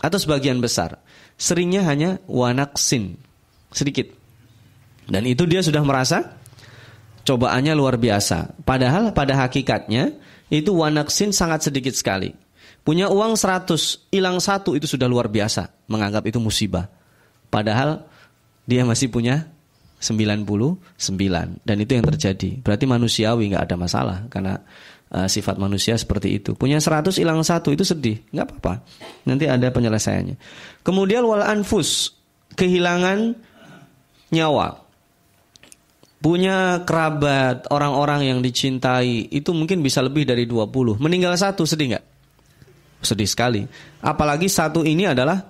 Atau 0.00 0.16
sebagian 0.16 0.64
besar. 0.64 0.96
Seringnya 1.40 1.80
hanya 1.88 2.20
wanaksin, 2.28 3.16
sedikit. 3.72 4.12
Dan 5.08 5.24
itu 5.24 5.48
dia 5.48 5.64
sudah 5.64 5.80
merasa 5.80 6.36
cobaannya 7.24 7.72
luar 7.72 7.96
biasa. 7.96 8.60
Padahal 8.60 9.16
pada 9.16 9.40
hakikatnya 9.40 10.20
itu 10.52 10.76
wanaksin 10.76 11.32
sangat 11.32 11.64
sedikit 11.64 11.96
sekali. 11.96 12.36
Punya 12.84 13.08
uang 13.08 13.40
100, 13.40 14.12
hilang 14.12 14.36
satu 14.36 14.76
itu 14.76 14.84
sudah 14.84 15.08
luar 15.08 15.32
biasa. 15.32 15.72
Menganggap 15.88 16.28
itu 16.28 16.36
musibah. 16.36 16.92
Padahal 17.48 18.04
dia 18.68 18.84
masih 18.84 19.08
punya 19.08 19.48
99 20.00 20.48
dan 21.60 21.76
itu 21.76 21.92
yang 21.92 22.04
terjadi. 22.08 22.50
Berarti 22.64 22.84
manusiawi 22.88 23.52
nggak 23.52 23.64
ada 23.68 23.76
masalah 23.76 24.18
karena 24.32 24.60
uh, 25.10 25.28
sifat 25.28 25.58
manusia 25.58 25.98
seperti 25.98 26.40
itu. 26.40 26.54
Punya 26.54 26.78
100 26.78 27.14
hilang 27.18 27.42
satu 27.42 27.74
itu 27.74 27.82
sedih, 27.82 28.22
nggak 28.30 28.46
apa-apa. 28.46 28.74
Nanti 29.26 29.50
ada 29.50 29.68
penyelesaiannya. 29.70 30.36
Kemudian 30.86 31.26
wal 31.26 31.42
anfus, 31.42 32.14
kehilangan 32.54 33.34
nyawa. 34.30 34.86
Punya 36.20 36.84
kerabat, 36.84 37.72
orang-orang 37.72 38.28
yang 38.28 38.38
dicintai, 38.44 39.32
itu 39.32 39.56
mungkin 39.56 39.80
bisa 39.80 40.04
lebih 40.04 40.28
dari 40.28 40.44
20. 40.44 41.00
Meninggal 41.00 41.32
satu, 41.32 41.64
sedih 41.64 41.96
nggak? 41.96 42.04
Sedih 43.00 43.24
sekali. 43.24 43.64
Apalagi 44.04 44.44
satu 44.44 44.84
ini 44.84 45.08
adalah 45.08 45.40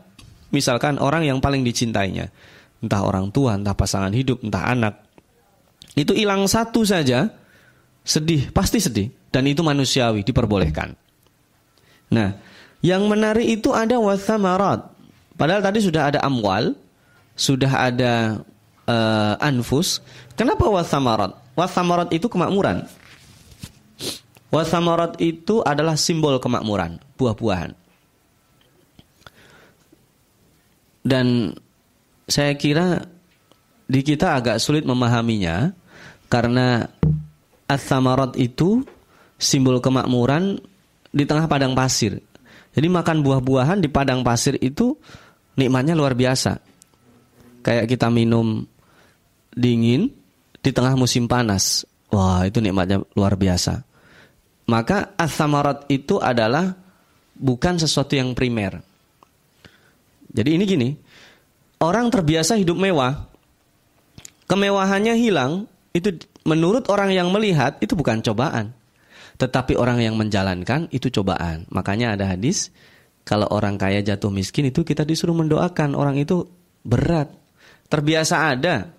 misalkan 0.54 1.02
orang 1.02 1.26
yang 1.26 1.42
paling 1.42 1.66
dicintainya. 1.66 2.30
Entah 2.80 3.02
orang 3.02 3.34
tua, 3.34 3.58
entah 3.58 3.74
pasangan 3.74 4.14
hidup, 4.14 4.46
entah 4.46 4.70
anak. 4.70 4.94
Itu 5.98 6.14
hilang 6.14 6.46
satu 6.46 6.86
saja, 6.86 7.39
sedih, 8.04 8.50
pasti 8.50 8.78
sedih. 8.82 9.08
Dan 9.30 9.46
itu 9.46 9.62
manusiawi, 9.62 10.26
diperbolehkan. 10.26 10.98
Nah, 12.10 12.34
yang 12.82 13.06
menarik 13.06 13.46
itu 13.46 13.70
ada 13.70 14.00
wasamarat. 14.00 14.90
Padahal 15.38 15.62
tadi 15.62 15.78
sudah 15.80 16.10
ada 16.10 16.18
amwal, 16.26 16.74
sudah 17.38 17.70
ada 17.70 18.42
uh, 18.90 19.34
anfus. 19.38 20.02
Kenapa 20.34 20.66
wasamarat? 20.66 21.32
Wasamarat 21.54 22.10
itu 22.10 22.26
kemakmuran. 22.26 22.84
Wasamarat 24.50 25.14
itu 25.22 25.62
adalah 25.62 25.94
simbol 25.94 26.42
kemakmuran, 26.42 26.98
buah-buahan. 27.14 27.70
Dan 31.06 31.54
saya 32.26 32.52
kira 32.58 33.06
di 33.86 34.00
kita 34.02 34.38
agak 34.38 34.58
sulit 34.58 34.82
memahaminya 34.82 35.74
karena 36.30 36.90
as-samarat 37.70 38.34
itu 38.34 38.82
simbol 39.38 39.78
kemakmuran 39.78 40.58
di 41.14 41.22
tengah 41.22 41.46
padang 41.46 41.78
pasir. 41.78 42.18
Jadi 42.74 42.86
makan 42.90 43.22
buah-buahan 43.22 43.78
di 43.78 43.86
padang 43.86 44.26
pasir 44.26 44.58
itu 44.58 44.98
nikmatnya 45.54 45.94
luar 45.94 46.18
biasa. 46.18 46.58
Kayak 47.62 47.86
kita 47.86 48.10
minum 48.10 48.66
dingin 49.54 50.10
di 50.58 50.70
tengah 50.70 50.98
musim 50.98 51.30
panas. 51.30 51.86
Wah, 52.10 52.42
itu 52.46 52.58
nikmatnya 52.58 53.06
luar 53.14 53.38
biasa. 53.38 53.86
Maka 54.66 55.14
as-samarat 55.18 55.86
itu 55.90 56.18
adalah 56.22 56.74
bukan 57.34 57.78
sesuatu 57.78 58.14
yang 58.14 58.34
primer. 58.34 58.82
Jadi 60.30 60.50
ini 60.54 60.64
gini, 60.66 60.88
orang 61.82 62.06
terbiasa 62.06 62.54
hidup 62.54 62.78
mewah, 62.78 63.26
kemewahannya 64.46 65.18
hilang, 65.18 65.66
itu 65.90 66.14
menurut 66.44 66.88
orang 66.88 67.12
yang 67.12 67.28
melihat 67.32 67.76
itu 67.82 67.92
bukan 67.96 68.24
cobaan. 68.24 68.72
Tetapi 69.40 69.72
orang 69.76 70.04
yang 70.04 70.20
menjalankan 70.20 70.92
itu 70.92 71.08
cobaan. 71.08 71.64
Makanya 71.72 72.12
ada 72.12 72.28
hadis, 72.28 72.68
kalau 73.24 73.48
orang 73.48 73.80
kaya 73.80 74.04
jatuh 74.04 74.28
miskin 74.28 74.68
itu 74.68 74.84
kita 74.84 75.04
disuruh 75.04 75.32
mendoakan 75.32 75.96
orang 75.96 76.20
itu 76.20 76.44
berat. 76.84 77.32
Terbiasa 77.88 78.52
ada. 78.52 78.92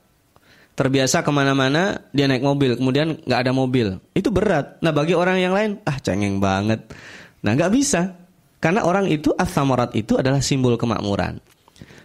Terbiasa 0.72 1.22
ke 1.22 1.30
mana-mana 1.30 2.10
dia 2.10 2.26
naik 2.26 2.42
mobil, 2.42 2.74
kemudian 2.80 3.22
nggak 3.22 3.42
ada 3.44 3.54
mobil. 3.54 4.02
Itu 4.18 4.34
berat. 4.34 4.82
Nah 4.82 4.90
bagi 4.90 5.14
orang 5.14 5.38
yang 5.38 5.54
lain, 5.54 5.78
ah 5.86 6.00
cengeng 6.02 6.42
banget. 6.42 6.90
Nah 7.46 7.54
nggak 7.54 7.72
bisa. 7.76 8.18
Karena 8.62 8.86
orang 8.86 9.10
itu 9.10 9.34
asamarat 9.34 9.94
itu 9.98 10.18
adalah 10.18 10.42
simbol 10.42 10.78
kemakmuran. 10.78 11.42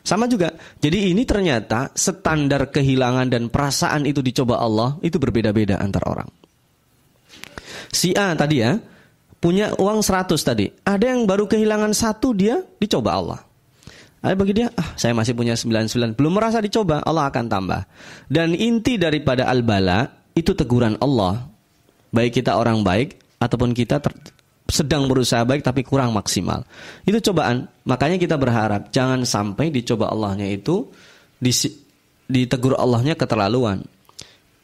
Sama 0.07 0.31
juga. 0.31 0.55
Jadi 0.79 1.11
ini 1.11 1.27
ternyata 1.27 1.91
standar 1.99 2.71
kehilangan 2.71 3.27
dan 3.27 3.51
perasaan 3.51 4.07
itu 4.07 4.23
dicoba 4.23 4.63
Allah 4.63 4.95
itu 5.03 5.19
berbeda-beda 5.19 5.83
antar 5.83 6.07
orang. 6.07 6.31
Si 7.91 8.15
A 8.15 8.31
tadi 8.39 8.63
ya, 8.63 8.79
punya 9.43 9.75
uang 9.75 10.07
100 10.07 10.39
tadi. 10.39 10.71
Ada 10.87 11.11
yang 11.11 11.27
baru 11.27 11.51
kehilangan 11.51 11.91
satu 11.91 12.31
dia 12.39 12.63
dicoba 12.79 13.19
Allah. 13.19 13.41
Ada 14.23 14.39
bagi 14.39 14.55
dia, 14.55 14.71
ah 14.79 14.95
saya 14.95 15.11
masih 15.11 15.35
punya 15.35 15.59
99, 15.59 16.15
belum 16.15 16.33
merasa 16.39 16.63
dicoba, 16.63 17.03
Allah 17.03 17.27
akan 17.27 17.47
tambah. 17.51 17.83
Dan 18.31 18.55
inti 18.55 18.99
daripada 19.03 19.51
al-bala 19.51 20.07
itu 20.38 20.55
teguran 20.55 20.95
Allah. 21.03 21.51
Baik 22.14 22.42
kita 22.42 22.55
orang 22.55 22.87
baik 22.87 23.19
ataupun 23.42 23.75
kita 23.75 23.99
sedang 24.66 25.07
berusaha 25.07 25.46
baik 25.46 25.62
tapi 25.62 25.87
kurang 25.87 26.14
maksimal. 26.14 26.66
Itu 27.07 27.22
cobaan. 27.31 27.70
Makanya 27.87 28.18
kita 28.18 28.35
berharap 28.35 28.90
jangan 28.90 29.22
sampai 29.22 29.70
dicoba 29.70 30.11
Allahnya 30.11 30.50
itu 30.50 30.90
ditegur 32.26 32.74
Allahnya 32.74 33.14
keterlaluan. 33.14 33.87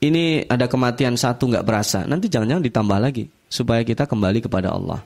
Ini 0.03 0.51
ada 0.51 0.67
kematian 0.67 1.15
satu 1.15 1.47
nggak 1.47 1.63
berasa, 1.63 2.03
nanti 2.11 2.27
jangan-jangan 2.27 2.67
ditambah 2.67 2.99
lagi 2.99 3.31
supaya 3.47 3.87
kita 3.87 4.11
kembali 4.11 4.43
kepada 4.43 4.75
Allah. 4.75 4.99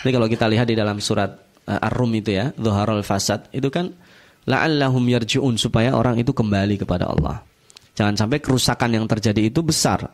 Jadi 0.00 0.08
kalau 0.16 0.24
kita 0.24 0.48
lihat 0.48 0.72
di 0.72 0.72
dalam 0.72 1.04
surat 1.04 1.28
uh, 1.68 1.86
Ar-Rum 1.92 2.16
itu 2.16 2.32
ya, 2.32 2.48
Zuharul 2.56 3.04
Fasad, 3.04 3.52
itu 3.52 3.68
kan 3.68 3.92
la'allahum 4.48 5.04
yarji'un 5.04 5.60
supaya 5.60 5.92
orang 5.92 6.16
itu 6.16 6.32
kembali 6.32 6.80
kepada 6.80 7.12
Allah. 7.12 7.44
Jangan 7.92 8.16
sampai 8.16 8.40
kerusakan 8.40 8.96
yang 8.96 9.04
terjadi 9.04 9.52
itu 9.52 9.60
besar. 9.60 10.08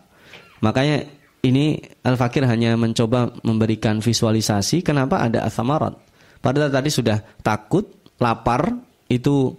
Makanya 0.59 1.07
ini 1.45 1.77
Al-Fakir 2.01 2.49
hanya 2.49 2.73
mencoba 2.75 3.29
memberikan 3.45 4.01
visualisasi 4.01 4.81
kenapa 4.81 5.21
ada 5.21 5.45
asamarat. 5.45 5.93
Padahal 6.41 6.73
tadi 6.73 6.89
sudah 6.89 7.21
takut, 7.45 7.85
lapar, 8.17 8.73
itu 9.13 9.53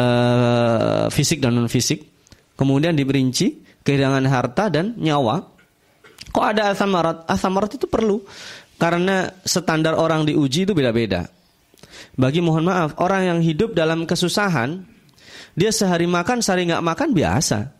uh, 0.00 1.06
fisik 1.12 1.44
dan 1.44 1.60
non 1.60 1.68
fisik. 1.68 2.08
Kemudian 2.56 2.96
diperinci 2.96 3.80
kehilangan 3.84 4.24
harta 4.28 4.72
dan 4.72 4.96
nyawa. 4.96 5.40
Kok 6.32 6.44
ada 6.44 6.72
asamarat? 6.72 7.28
Asamarat 7.28 7.76
itu 7.76 7.84
perlu 7.88 8.24
karena 8.80 9.28
standar 9.44 9.96
orang 9.96 10.24
diuji 10.24 10.64
itu 10.64 10.72
beda-beda. 10.72 11.28
Bagi 12.16 12.40
mohon 12.40 12.64
maaf, 12.64 12.96
orang 13.00 13.28
yang 13.28 13.40
hidup 13.40 13.72
dalam 13.76 14.08
kesusahan, 14.08 14.84
dia 15.56 15.72
sehari 15.72 16.08
makan, 16.08 16.40
sehari 16.40 16.68
nggak 16.68 16.84
makan 16.84 17.08
biasa. 17.12 17.79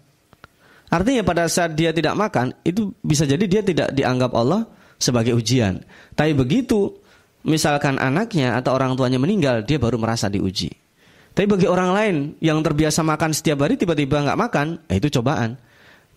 Artinya 0.90 1.22
pada 1.22 1.46
saat 1.46 1.78
dia 1.78 1.94
tidak 1.94 2.18
makan, 2.18 2.50
itu 2.66 2.90
bisa 3.00 3.22
jadi 3.22 3.44
dia 3.46 3.62
tidak 3.62 3.94
dianggap 3.94 4.34
Allah 4.34 4.66
sebagai 4.98 5.38
ujian. 5.38 5.80
Tapi 6.18 6.34
begitu 6.34 6.98
misalkan 7.46 7.96
anaknya 7.96 8.58
atau 8.58 8.74
orang 8.74 8.98
tuanya 8.98 9.22
meninggal, 9.22 9.62
dia 9.62 9.78
baru 9.78 9.96
merasa 9.96 10.26
diuji. 10.26 10.74
Tapi 11.30 11.46
bagi 11.46 11.70
orang 11.70 11.90
lain 11.94 12.16
yang 12.42 12.58
terbiasa 12.58 13.06
makan 13.06 13.30
setiap 13.30 13.62
hari 13.62 13.78
tiba-tiba 13.78 14.18
nggak 14.18 14.38
makan, 14.38 14.66
eh, 14.90 14.98
itu 14.98 15.08
cobaan. 15.14 15.54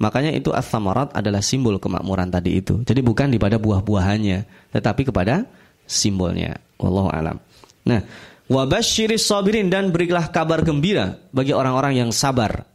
Makanya 0.02 0.34
itu 0.34 0.50
as 0.50 0.68
adalah 1.14 1.40
simbol 1.46 1.78
kemakmuran 1.78 2.34
tadi 2.34 2.60
itu. 2.60 2.82
Jadi 2.82 3.00
bukan 3.06 3.30
daripada 3.30 3.62
buah-buahannya, 3.62 4.74
tetapi 4.74 5.06
kepada 5.06 5.46
simbolnya. 5.86 6.58
Wallahu 6.82 7.14
alam. 7.14 7.38
Nah, 7.86 8.02
wabasyiris 8.50 9.30
sabirin 9.30 9.70
dan 9.70 9.94
berilah 9.94 10.34
kabar 10.34 10.66
gembira 10.66 11.22
bagi 11.30 11.54
orang-orang 11.54 12.04
yang 12.04 12.10
sabar. 12.10 12.73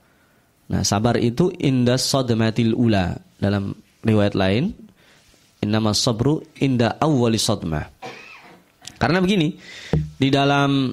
Nah, 0.68 0.85
sabar 0.85 1.16
itu 1.16 1.48
inda 1.57 1.96
sadmatil 1.96 2.76
ula. 2.76 3.16
Dalam 3.40 3.72
riwayat 4.04 4.37
lain, 4.37 4.76
innama 5.64 5.96
sabru 5.96 6.44
inda 6.61 7.00
awwali 7.00 7.40
sadmah. 7.40 7.88
Karena 8.98 9.22
begini, 9.22 9.54
di 10.18 10.28
dalam 10.28 10.92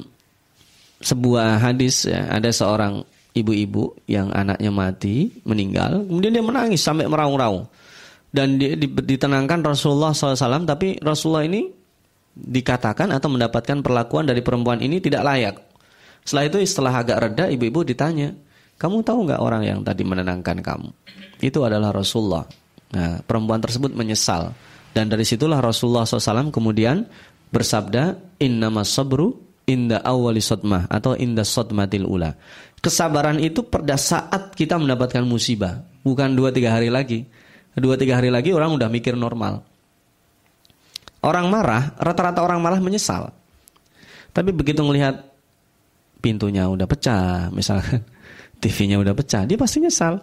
sebuah 1.02 1.60
hadis 1.60 2.08
ya, 2.08 2.30
ada 2.32 2.54
seorang 2.54 3.04
ibu-ibu 3.36 3.98
yang 4.08 4.32
anaknya 4.32 4.72
mati, 4.72 5.28
meninggal, 5.44 6.08
kemudian 6.08 6.32
dia 6.32 6.46
menangis 6.46 6.80
sampai 6.80 7.10
meraung-raung. 7.10 7.68
Dan 8.32 8.60
dia 8.60 8.76
ditenangkan 8.80 9.64
Rasulullah 9.64 10.12
SAW, 10.12 10.68
tapi 10.68 11.00
Rasulullah 11.00 11.48
ini 11.48 11.68
dikatakan 12.36 13.16
atau 13.16 13.32
mendapatkan 13.32 13.80
perlakuan 13.80 14.28
dari 14.28 14.44
perempuan 14.44 14.84
ini 14.84 15.00
tidak 15.00 15.24
layak. 15.24 15.56
Setelah 16.28 16.44
itu 16.52 16.58
setelah 16.68 16.94
agak 17.00 17.18
reda, 17.22 17.46
ibu-ibu 17.48 17.88
ditanya, 17.88 18.36
kamu 18.76 19.08
tahu 19.08 19.28
nggak 19.28 19.42
orang 19.42 19.64
yang 19.64 19.80
tadi 19.82 20.04
menenangkan 20.04 20.60
kamu? 20.60 20.90
Itu 21.40 21.64
adalah 21.64 21.96
Rasulullah. 21.96 22.44
Nah, 22.92 23.24
perempuan 23.24 23.64
tersebut 23.64 23.96
menyesal. 23.96 24.52
Dan 24.96 25.12
dari 25.12 25.28
situlah 25.28 25.60
Rasulullah 25.60 26.08
SAW 26.08 26.52
kemudian 26.52 27.04
bersabda, 27.52 28.36
Innama 28.40 28.84
sabru 28.88 29.36
inda 29.68 30.00
awali 30.04 30.40
sodmah 30.40 30.88
atau 30.88 31.18
inda 31.18 31.44
sodmatil 31.44 32.08
ula. 32.08 32.36
Kesabaran 32.80 33.42
itu 33.42 33.66
pada 33.66 33.98
saat 33.98 34.54
kita 34.54 34.78
mendapatkan 34.78 35.26
musibah, 35.26 35.82
bukan 36.06 36.32
dua 36.38 36.54
tiga 36.54 36.76
hari 36.76 36.94
lagi. 36.94 37.26
Dua 37.76 38.00
tiga 38.00 38.16
hari 38.16 38.32
lagi 38.32 38.56
orang 38.56 38.80
udah 38.80 38.88
mikir 38.88 39.20
normal. 39.20 39.66
Orang 41.26 41.52
marah, 41.52 41.92
rata-rata 41.98 42.40
orang 42.46 42.62
malah 42.62 42.80
menyesal. 42.80 43.34
Tapi 44.32 44.54
begitu 44.54 44.86
melihat 44.86 45.26
pintunya 46.22 46.70
udah 46.70 46.86
pecah, 46.86 47.50
misalkan 47.50 48.06
TV-nya 48.66 48.98
udah 48.98 49.14
pecah, 49.14 49.46
dia 49.46 49.54
pasti 49.62 49.78
nyesal. 49.78 50.18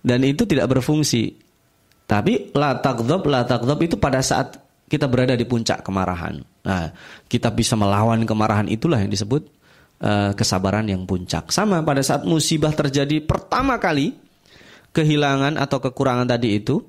Dan 0.00 0.24
itu 0.24 0.48
tidak 0.48 0.72
berfungsi. 0.72 1.36
Tapi 2.08 2.56
la 2.56 2.80
takdob, 2.80 3.28
la 3.28 3.44
takdob 3.44 3.76
itu 3.84 4.00
pada 4.00 4.24
saat 4.24 4.56
kita 4.88 5.04
berada 5.08 5.36
di 5.36 5.44
puncak 5.44 5.84
kemarahan. 5.84 6.40
Nah, 6.64 6.92
kita 7.28 7.52
bisa 7.52 7.76
melawan 7.76 8.24
kemarahan 8.24 8.68
itulah 8.72 9.00
yang 9.00 9.12
disebut 9.12 9.48
uh, 10.00 10.32
kesabaran 10.32 10.88
yang 10.88 11.04
puncak. 11.04 11.52
Sama 11.52 11.84
pada 11.84 12.00
saat 12.00 12.24
musibah 12.24 12.72
terjadi 12.72 13.20
pertama 13.24 13.76
kali, 13.76 14.16
kehilangan 14.96 15.60
atau 15.60 15.80
kekurangan 15.80 16.28
tadi 16.28 16.60
itu, 16.60 16.80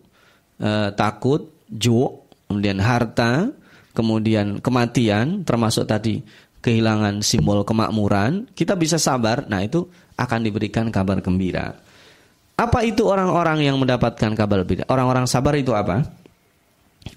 uh, 0.64 0.92
takut, 0.96 1.52
ju, 1.72 2.08
kemudian 2.48 2.80
harta, 2.80 3.52
kemudian 3.96 4.60
kematian, 4.60 5.48
termasuk 5.48 5.88
tadi 5.88 6.24
kehilangan 6.66 7.22
simbol 7.22 7.62
kemakmuran, 7.62 8.50
kita 8.58 8.74
bisa 8.74 8.98
sabar, 8.98 9.46
nah 9.46 9.62
itu 9.62 9.86
akan 10.18 10.42
diberikan 10.42 10.90
kabar 10.90 11.22
gembira. 11.22 11.78
Apa 12.58 12.82
itu 12.82 13.06
orang-orang 13.06 13.70
yang 13.70 13.78
mendapatkan 13.78 14.34
kabar 14.34 14.66
gembira? 14.66 14.90
Orang-orang 14.90 15.30
sabar 15.30 15.54
itu 15.54 15.78
apa? 15.78 16.02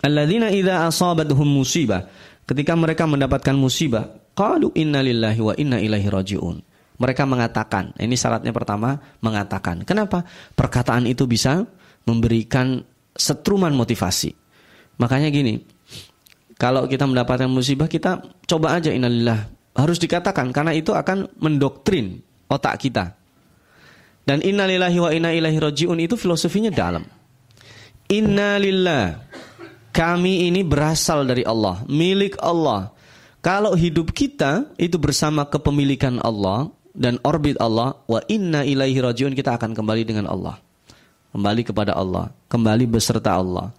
Alladzina 0.04 0.52
idza 0.52 0.84
asabatuhum 0.84 1.48
musibah. 1.48 2.04
Ketika 2.44 2.76
mereka 2.76 3.08
mendapatkan 3.08 3.56
musibah, 3.56 4.04
qalu 4.36 4.68
inna 4.76 5.00
lillahi 5.00 5.40
wa 5.40 5.54
inna 5.56 5.80
ilaihi 5.80 6.08
rajiun. 6.12 6.56
Mereka 6.98 7.24
mengatakan, 7.24 7.94
ini 7.96 8.18
syaratnya 8.18 8.50
pertama, 8.50 8.98
mengatakan. 9.22 9.86
Kenapa? 9.86 10.26
Perkataan 10.58 11.06
itu 11.06 11.30
bisa 11.30 11.62
memberikan 12.04 12.82
setruman 13.14 13.70
motivasi. 13.70 14.34
Makanya 14.98 15.30
gini, 15.30 15.62
kalau 16.58 16.90
kita 16.90 17.06
mendapatkan 17.06 17.46
musibah 17.46 17.86
kita 17.86 18.18
coba 18.50 18.82
aja 18.82 18.90
innalillah. 18.90 19.46
Harus 19.78 20.02
dikatakan 20.02 20.50
karena 20.50 20.74
itu 20.74 20.90
akan 20.90 21.30
mendoktrin 21.38 22.18
otak 22.50 22.82
kita. 22.82 23.14
Dan 24.26 24.42
innalillahi 24.42 24.98
wa 24.98 25.10
inna 25.14 25.30
ilaihi 25.30 25.56
rajiun 25.62 26.02
itu 26.02 26.18
filosofinya 26.18 26.74
dalam. 26.74 27.06
Innalillah. 28.10 29.30
Kami 29.94 30.50
ini 30.50 30.66
berasal 30.66 31.24
dari 31.24 31.46
Allah, 31.46 31.86
milik 31.86 32.36
Allah. 32.42 32.90
Kalau 33.38 33.72
hidup 33.78 34.10
kita 34.10 34.66
itu 34.76 34.98
bersama 34.98 35.46
kepemilikan 35.46 36.18
Allah 36.20 36.74
dan 36.90 37.22
orbit 37.22 37.54
Allah, 37.62 37.96
wa 38.04 38.20
inna 38.26 38.66
ilaihi 38.66 38.98
rajiun 38.98 39.32
kita 39.32 39.54
akan 39.54 39.78
kembali 39.78 40.02
dengan 40.02 40.26
Allah. 40.26 40.58
Kembali 41.30 41.62
kepada 41.62 41.94
Allah, 41.94 42.34
kembali 42.50 42.84
beserta 42.90 43.38
Allah. 43.38 43.70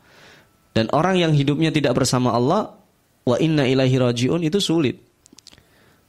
Dan 0.80 0.88
orang 0.96 1.20
yang 1.20 1.36
hidupnya 1.36 1.76
tidak 1.76 1.92
bersama 1.92 2.32
Allah, 2.32 2.72
wa 3.28 3.36
inna 3.36 3.68
ilaihi 3.68 4.00
rajiun 4.00 4.40
itu 4.48 4.64
sulit. 4.64 4.96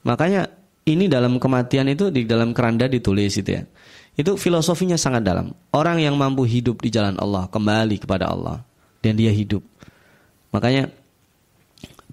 Makanya 0.06 0.46
ini 0.86 1.10
dalam 1.10 1.42
kematian 1.42 1.90
itu 1.90 2.14
di 2.14 2.22
dalam 2.22 2.54
keranda 2.54 2.86
ditulis 2.86 3.34
itu 3.34 3.50
ya. 3.50 3.66
Itu 4.14 4.38
filosofinya 4.38 4.94
sangat 4.94 5.26
dalam. 5.26 5.50
Orang 5.74 5.98
yang 5.98 6.14
mampu 6.14 6.46
hidup 6.46 6.86
di 6.86 6.94
jalan 6.94 7.18
Allah, 7.18 7.50
kembali 7.50 7.98
kepada 7.98 8.30
Allah 8.30 8.62
dan 9.02 9.18
dia 9.18 9.34
hidup. 9.34 9.66
Makanya 10.54 10.94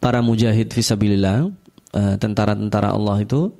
para 0.01 0.25
mujahid 0.25 0.73
fisabilillah, 0.73 1.53
eh, 1.93 2.15
tentara-tentara 2.17 2.89
Allah 2.89 3.21
itu 3.21 3.53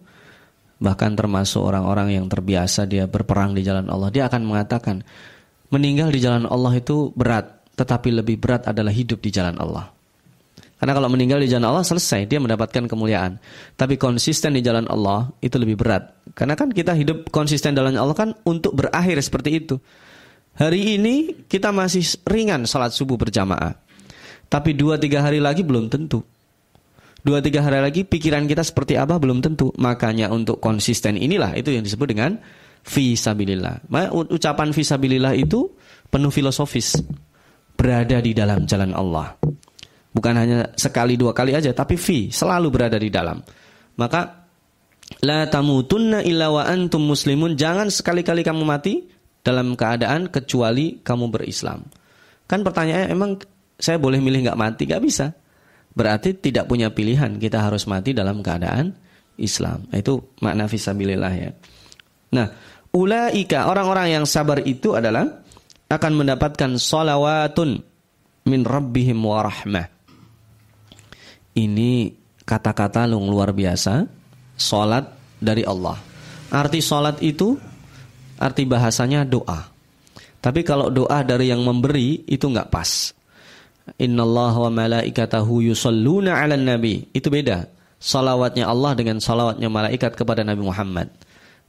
bahkan 0.82 1.14
termasuk 1.14 1.62
orang-orang 1.62 2.18
yang 2.18 2.26
terbiasa 2.26 2.90
dia 2.90 3.06
berperang 3.06 3.54
di 3.54 3.62
jalan 3.62 3.86
Allah, 3.94 4.10
dia 4.10 4.26
akan 4.26 4.42
mengatakan 4.42 5.06
meninggal 5.70 6.10
di 6.10 6.18
jalan 6.18 6.50
Allah 6.50 6.74
itu 6.82 7.14
berat 7.14 7.57
tetapi 7.78 8.10
lebih 8.10 8.42
berat 8.42 8.66
adalah 8.66 8.90
hidup 8.90 9.22
di 9.22 9.30
jalan 9.30 9.54
Allah. 9.62 9.94
Karena 10.78 10.94
kalau 10.94 11.10
meninggal 11.10 11.42
di 11.42 11.50
jalan 11.50 11.74
Allah 11.74 11.86
selesai, 11.86 12.30
dia 12.30 12.38
mendapatkan 12.38 12.86
kemuliaan. 12.86 13.42
Tapi 13.74 13.98
konsisten 13.98 14.54
di 14.54 14.62
jalan 14.62 14.86
Allah 14.86 15.30
itu 15.42 15.58
lebih 15.58 15.74
berat. 15.74 16.14
Karena 16.38 16.54
kan 16.54 16.70
kita 16.70 16.94
hidup 16.94 17.34
konsisten 17.34 17.74
dalam 17.74 17.98
Allah 17.98 18.14
kan 18.14 18.38
untuk 18.46 18.78
berakhir 18.78 19.18
seperti 19.22 19.58
itu. 19.58 19.82
Hari 20.58 21.02
ini 21.02 21.46
kita 21.50 21.74
masih 21.74 22.06
ringan 22.30 22.66
salat 22.70 22.94
subuh 22.94 23.18
berjamaah. 23.18 23.74
Tapi 24.50 24.78
dua 24.78 25.02
tiga 25.02 25.26
hari 25.26 25.42
lagi 25.42 25.66
belum 25.66 25.90
tentu. 25.90 26.22
Dua 27.26 27.42
tiga 27.42 27.66
hari 27.66 27.82
lagi 27.82 28.06
pikiran 28.06 28.46
kita 28.46 28.62
seperti 28.62 29.02
apa 29.02 29.18
belum 29.18 29.42
tentu. 29.42 29.74
Makanya 29.82 30.30
untuk 30.30 30.62
konsisten 30.62 31.18
inilah 31.18 31.58
itu 31.58 31.74
yang 31.74 31.82
disebut 31.82 32.06
dengan 32.10 32.38
visabilillah. 32.86 33.90
Ucapan 34.30 34.78
visabilillah 34.78 35.34
itu 35.34 35.74
penuh 36.14 36.30
filosofis 36.30 37.02
berada 37.78 38.18
di 38.20 38.34
dalam 38.34 38.66
jalan 38.66 38.92
Allah. 38.98 39.38
Bukan 40.12 40.34
hanya 40.34 40.74
sekali 40.74 41.14
dua 41.14 41.32
kali 41.32 41.54
aja, 41.54 41.70
tapi 41.78 41.94
fi 41.94 42.34
selalu 42.34 42.68
berada 42.74 42.98
di 42.98 43.14
dalam. 43.14 43.38
Maka 44.02 44.50
la 45.22 45.46
tamutunna 45.46 46.26
illa 46.26 46.50
wa 46.50 46.66
antum 46.66 47.06
muslimun. 47.06 47.54
Jangan 47.54 47.94
sekali-kali 47.94 48.42
kamu 48.42 48.66
mati 48.66 49.06
dalam 49.46 49.78
keadaan 49.78 50.34
kecuali 50.34 51.06
kamu 51.06 51.30
berislam. 51.30 51.86
Kan 52.50 52.66
pertanyaannya 52.66 53.14
emang 53.14 53.38
saya 53.78 54.02
boleh 54.02 54.18
milih 54.18 54.50
nggak 54.50 54.60
mati? 54.60 54.90
Nggak 54.90 55.04
bisa. 55.06 55.38
Berarti 55.94 56.34
tidak 56.34 56.66
punya 56.66 56.90
pilihan. 56.90 57.38
Kita 57.38 57.62
harus 57.62 57.86
mati 57.86 58.18
dalam 58.18 58.42
keadaan 58.42 58.98
Islam. 59.38 59.86
Itu 59.94 60.34
makna 60.42 60.66
fisabilillah 60.66 61.34
ya. 61.38 61.52
Nah, 62.34 62.48
ulaika 62.92 63.70
orang-orang 63.70 64.18
yang 64.18 64.26
sabar 64.26 64.66
itu 64.66 64.98
adalah 64.98 65.46
akan 65.88 66.14
mendapatkan 66.24 66.76
salawatun 66.76 67.80
min 68.48 68.62
rabbihim 68.64 69.20
wa 69.24 69.44
rahmah. 69.44 69.88
Ini 71.58 72.14
kata-kata 72.44 73.10
luar 73.28 73.52
biasa, 73.52 74.06
salat 74.56 75.10
dari 75.40 75.64
Allah. 75.64 75.98
Arti 76.48 76.80
salat 76.80 77.20
itu 77.20 77.58
arti 78.40 78.64
bahasanya 78.64 79.28
doa. 79.28 79.68
Tapi 80.38 80.62
kalau 80.62 80.88
doa 80.94 81.26
dari 81.26 81.50
yang 81.50 81.66
memberi 81.66 82.24
itu 82.30 82.46
nggak 82.48 82.70
pas. 82.70 83.12
Allah 83.98 84.54
wa 84.54 84.70
malaikatahu 84.72 85.66
yusalluna 85.72 86.40
'alan 86.40 86.68
nabi. 86.68 87.08
Itu 87.12 87.32
beda. 87.34 87.68
Salawatnya 87.98 88.70
Allah 88.70 88.94
dengan 88.94 89.18
salawatnya 89.18 89.74
malaikat 89.74 90.14
kepada 90.14 90.46
Nabi 90.46 90.62
Muhammad. 90.62 91.10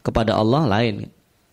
Kepada 0.05 0.37
Allah 0.37 0.69
lain 0.69 1.09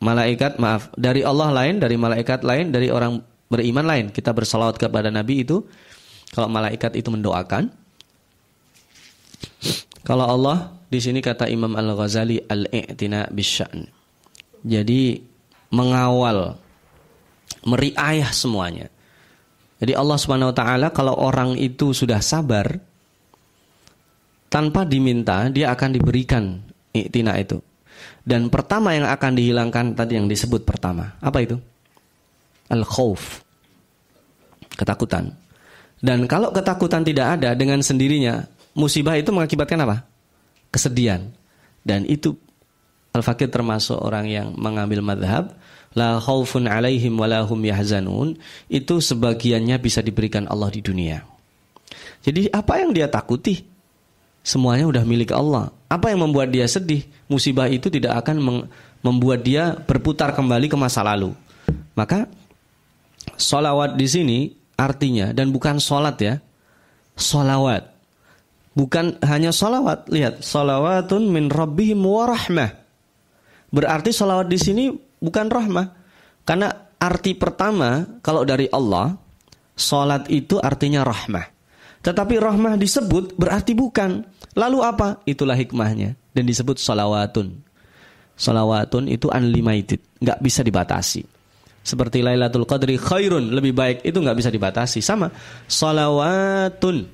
malaikat 0.06 0.62
maaf 0.62 0.94
dari 0.94 1.26
Allah 1.26 1.50
lain, 1.50 1.82
dari 1.82 1.98
malaikat 1.98 2.46
lain, 2.46 2.70
dari 2.70 2.94
orang 2.94 3.18
beriman 3.50 3.86
lain. 3.86 4.06
Kita 4.14 4.30
bersalawat 4.30 4.78
kepada 4.78 5.10
Nabi 5.10 5.42
itu 5.42 5.66
kalau 6.30 6.46
malaikat 6.46 6.94
itu 6.94 7.10
mendoakan. 7.10 7.74
Kalau 10.06 10.26
Allah 10.30 10.78
di 10.86 11.02
sini 11.02 11.18
kata 11.18 11.50
Imam 11.50 11.74
Al-Ghazali 11.74 12.46
al-i'tina 12.46 13.26
bisyan. 13.34 13.90
Jadi 14.62 15.18
mengawal 15.74 16.54
meriayah 17.66 18.30
semuanya. 18.30 18.94
Jadi 19.82 19.98
Allah 19.98 20.18
Subhanahu 20.22 20.54
wa 20.54 20.58
taala 20.58 20.88
kalau 20.94 21.18
orang 21.18 21.58
itu 21.58 21.92
sudah 21.92 22.22
sabar 22.22 22.78
tanpa 24.48 24.86
diminta 24.86 25.50
dia 25.50 25.74
akan 25.74 25.90
diberikan 25.98 26.62
i'tina 26.94 27.36
itu. 27.42 27.60
Dan 28.26 28.50
pertama 28.50 28.98
yang 28.98 29.06
akan 29.06 29.32
dihilangkan 29.38 29.94
tadi 29.94 30.18
yang 30.18 30.26
disebut 30.26 30.66
pertama. 30.66 31.14
Apa 31.22 31.46
itu? 31.46 31.62
Al-khawf. 32.74 33.46
Ketakutan. 34.74 35.30
Dan 36.02 36.26
kalau 36.26 36.50
ketakutan 36.50 37.06
tidak 37.06 37.38
ada 37.40 37.54
dengan 37.54 37.86
sendirinya, 37.86 38.42
musibah 38.74 39.14
itu 39.16 39.30
mengakibatkan 39.30 39.86
apa? 39.86 40.10
Kesedihan. 40.74 41.30
Dan 41.86 42.10
itu 42.10 42.34
Al-Fakir 43.16 43.48
termasuk 43.48 43.96
orang 43.96 44.28
yang 44.28 44.48
mengambil 44.60 45.00
madhab 45.00 45.56
la 45.96 46.20
khaufun 46.20 46.68
alaihim 46.68 47.16
walahum 47.16 47.64
yahzanun 47.64 48.36
itu 48.68 49.00
sebagiannya 49.00 49.80
bisa 49.80 50.04
diberikan 50.04 50.44
Allah 50.52 50.68
di 50.68 50.84
dunia. 50.84 51.24
Jadi 52.20 52.52
apa 52.52 52.84
yang 52.84 52.92
dia 52.92 53.08
takuti? 53.08 53.75
Semuanya 54.46 54.86
udah 54.86 55.02
milik 55.02 55.34
Allah. 55.34 55.74
Apa 55.90 56.14
yang 56.14 56.22
membuat 56.30 56.54
dia 56.54 56.70
sedih? 56.70 57.02
Musibah 57.26 57.66
itu 57.66 57.90
tidak 57.90 58.22
akan 58.22 58.70
membuat 59.02 59.42
dia 59.42 59.74
berputar 59.74 60.38
kembali 60.38 60.70
ke 60.70 60.78
masa 60.78 61.02
lalu. 61.02 61.34
Maka 61.98 62.30
solawat 63.42 63.98
di 63.98 64.06
sini 64.06 64.38
artinya 64.78 65.34
dan 65.34 65.50
bukan 65.50 65.82
solat 65.82 66.22
ya, 66.22 66.38
solawat. 67.18 67.90
Bukan 68.78 69.18
hanya 69.26 69.50
solawat. 69.50 70.14
Lihat, 70.14 70.46
solawatun 70.46 71.26
min 71.26 71.50
rabbihim 71.50 72.06
warahmah. 72.06 72.70
Berarti 73.74 74.14
solawat 74.14 74.46
di 74.46 74.62
sini 74.62 74.94
bukan 75.18 75.50
rahmah. 75.50 75.88
Karena 76.46 76.70
arti 77.02 77.34
pertama 77.34 78.06
kalau 78.22 78.46
dari 78.46 78.70
Allah, 78.70 79.18
solat 79.74 80.30
itu 80.30 80.62
artinya 80.62 81.02
rahmah. 81.02 81.55
Tetapi 82.06 82.38
rahmah 82.38 82.78
disebut 82.78 83.34
berarti 83.34 83.74
bukan. 83.74 84.22
Lalu 84.54 84.78
apa? 84.86 85.26
Itulah 85.26 85.58
hikmahnya 85.58 86.14
dan 86.38 86.44
disebut 86.46 86.78
salawatun. 86.78 87.66
Salawatun 88.38 89.10
itu 89.10 89.26
unlimited, 89.34 90.06
nggak 90.22 90.40
bisa 90.44 90.62
dibatasi. 90.62 91.26
Seperti 91.82 92.22
Lailatul 92.22 92.70
Qadri 92.70 93.02
khairun, 93.02 93.50
lebih 93.50 93.74
baik 93.74 94.06
itu 94.06 94.18
nggak 94.22 94.38
bisa 94.38 94.50
dibatasi. 94.54 95.02
Sama, 95.02 95.34
salawatun. 95.66 97.10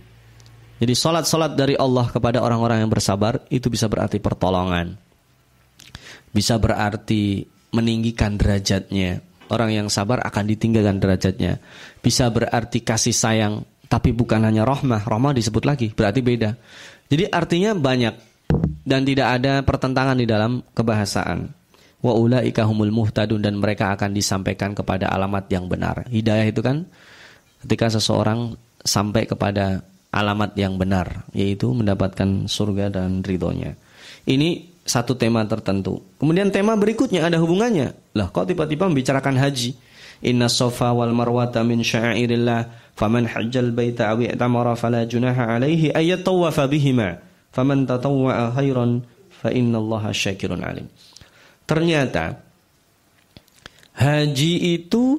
Jadi 0.82 0.94
salat-salat 0.98 1.56
dari 1.56 1.78
Allah 1.78 2.10
kepada 2.10 2.42
orang-orang 2.42 2.84
yang 2.84 2.92
bersabar 2.92 3.40
itu 3.48 3.72
bisa 3.72 3.88
berarti 3.88 4.18
pertolongan. 4.18 4.98
Bisa 6.34 6.60
berarti 6.60 7.48
meninggikan 7.72 8.36
derajatnya. 8.36 9.24
Orang 9.52 9.72
yang 9.76 9.88
sabar 9.92 10.24
akan 10.24 10.48
ditinggalkan 10.48 10.98
derajatnya. 11.04 11.60
Bisa 12.00 12.32
berarti 12.32 12.82
kasih 12.82 13.14
sayang, 13.14 13.68
tapi 13.92 14.16
bukan 14.16 14.48
hanya 14.48 14.64
rahmah. 14.64 15.04
Rahmah 15.04 15.36
disebut 15.36 15.68
lagi, 15.68 15.92
berarti 15.92 16.24
beda. 16.24 16.56
Jadi 17.12 17.28
artinya 17.28 17.76
banyak 17.76 18.16
dan 18.88 19.04
tidak 19.04 19.28
ada 19.36 19.60
pertentangan 19.68 20.16
di 20.16 20.24
dalam 20.24 20.64
kebahasaan. 20.72 21.52
Wa 22.00 22.16
ulaika 22.16 22.64
humul 22.64 22.96
muhtadun 22.96 23.44
dan 23.44 23.60
mereka 23.60 23.92
akan 23.92 24.16
disampaikan 24.16 24.72
kepada 24.72 25.12
alamat 25.12 25.52
yang 25.52 25.68
benar. 25.68 26.08
Hidayah 26.08 26.48
itu 26.48 26.64
kan 26.64 26.88
ketika 27.68 27.92
seseorang 27.92 28.56
sampai 28.80 29.28
kepada 29.28 29.84
alamat 30.16 30.56
yang 30.56 30.80
benar, 30.80 31.28
yaitu 31.36 31.68
mendapatkan 31.76 32.48
surga 32.48 32.96
dan 32.96 33.22
ridhonya. 33.28 33.76
Ini 34.24 34.72
satu 34.88 35.20
tema 35.20 35.44
tertentu. 35.46 36.02
Kemudian 36.18 36.50
tema 36.50 36.80
berikutnya 36.80 37.28
ada 37.28 37.38
hubungannya. 37.38 37.94
Lah 38.16 38.32
kok 38.32 38.48
tiba-tiba 38.48 38.88
membicarakan 38.88 39.36
haji? 39.38 39.91
Inna 40.22 40.46
sofa 40.46 40.94
wal 40.94 41.14
marwata 41.18 41.66
min 41.66 41.82
syairillah 41.82 42.94
faman 42.94 43.26
hajjal 43.26 43.74
baita 43.74 44.14
awi 44.14 44.30
i'tamara 44.30 44.78
fala 44.78 45.02
junaha 45.10 45.58
alaihi 45.58 45.90
ayat 45.90 46.22
tawafa 46.22 46.70
bihima 46.70 47.18
faman 47.50 47.90
tatawwa'a 47.90 48.54
khairan 48.54 49.02
fa 49.30 49.50
innallaha 49.50 50.14
syakirun 50.14 50.62
alim. 50.62 50.86
Ternyata 51.66 52.38
haji 53.98 54.54
itu 54.78 55.18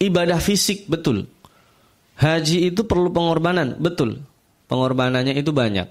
ibadah 0.00 0.40
fisik 0.40 0.88
betul. 0.88 1.28
Haji 2.16 2.72
itu 2.72 2.88
perlu 2.88 3.12
pengorbanan, 3.12 3.76
betul. 3.76 4.24
Pengorbanannya 4.72 5.36
itu 5.36 5.52
banyak. 5.52 5.84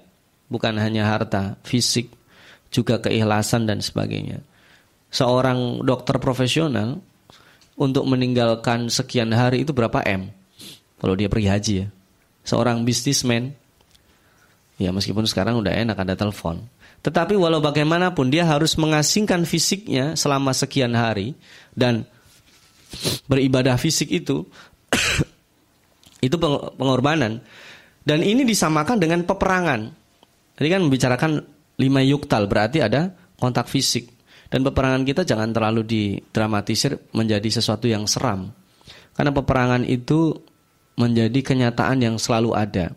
Bukan 0.49 0.73
hanya 0.81 1.13
harta, 1.13 1.62
fisik, 1.62 2.10
juga 2.73 2.97
keikhlasan 2.97 3.69
dan 3.69 3.86
sebagainya. 3.86 4.41
Seorang 5.13 5.86
dokter 5.86 6.17
profesional 6.17 6.97
untuk 7.75 8.07
meninggalkan 8.07 8.88
sekian 8.88 9.31
hari 9.35 9.67
itu 9.67 9.75
berapa 9.75 9.99
M? 10.07 10.31
Kalau 10.99 11.13
dia 11.13 11.27
pergi 11.27 11.47
haji 11.51 11.73
ya. 11.83 11.88
Seorang 12.45 12.88
bisnismen, 12.88 13.51
ya 14.79 14.95
meskipun 14.95 15.27
sekarang 15.27 15.59
udah 15.59 15.73
enak 15.75 15.97
ada 15.99 16.15
telepon. 16.15 16.63
Tetapi 17.05 17.38
walau 17.38 17.61
bagaimanapun 17.61 18.33
dia 18.33 18.49
harus 18.49 18.73
mengasingkan 18.81 19.45
fisiknya 19.45 20.17
selama 20.17 20.55
sekian 20.57 20.97
hari 20.97 21.38
dan 21.77 22.07
beribadah 23.29 23.77
fisik 23.77 24.09
itu 24.09 24.47
itu 26.25 26.35
pengorbanan. 26.79 27.43
Dan 28.05 28.21
ini 28.21 28.45
disamakan 28.45 29.01
dengan 29.01 29.25
peperangan. 29.25 29.89
Tadi 30.55 30.67
kan 30.69 30.81
membicarakan 30.85 31.31
lima 31.81 32.01
yuktal 32.05 32.47
berarti 32.47 32.79
ada 32.79 33.11
kontak 33.38 33.67
fisik. 33.67 34.14
Dan 34.49 34.62
peperangan 34.62 35.03
kita 35.03 35.25
jangan 35.25 35.51
terlalu 35.51 35.81
didramatisir 35.86 37.01
menjadi 37.12 37.49
sesuatu 37.49 37.89
yang 37.89 38.05
seram. 38.05 38.53
Karena 39.15 39.31
peperangan 39.34 39.84
itu 39.88 40.38
menjadi 40.95 41.39
kenyataan 41.41 41.97
yang 42.03 42.15
selalu 42.15 42.55
ada. 42.55 42.93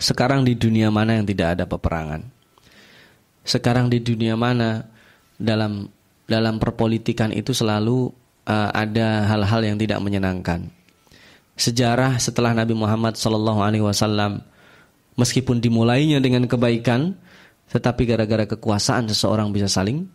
Sekarang 0.00 0.42
di 0.42 0.58
dunia 0.58 0.90
mana 0.90 1.20
yang 1.20 1.26
tidak 1.28 1.58
ada 1.58 1.64
peperangan? 1.68 2.24
Sekarang 3.44 3.92
di 3.92 4.00
dunia 4.00 4.34
mana 4.34 4.82
dalam 5.36 5.86
dalam 6.24 6.56
perpolitikan 6.56 7.30
itu 7.30 7.52
selalu 7.52 8.08
uh, 8.48 8.70
ada 8.72 9.28
hal-hal 9.28 9.60
yang 9.60 9.76
tidak 9.76 10.00
menyenangkan 10.00 10.72
sejarah 11.54 12.18
setelah 12.18 12.52
Nabi 12.52 12.74
Muhammad 12.74 13.14
Sallallahu 13.14 13.62
Alaihi 13.62 13.84
Wasallam 13.84 14.42
meskipun 15.14 15.62
dimulainya 15.62 16.18
dengan 16.18 16.46
kebaikan, 16.50 17.14
tetapi 17.70 18.02
gara-gara 18.06 18.44
kekuasaan 18.44 19.06
seseorang 19.10 19.54
bisa 19.54 19.70
saling 19.70 20.06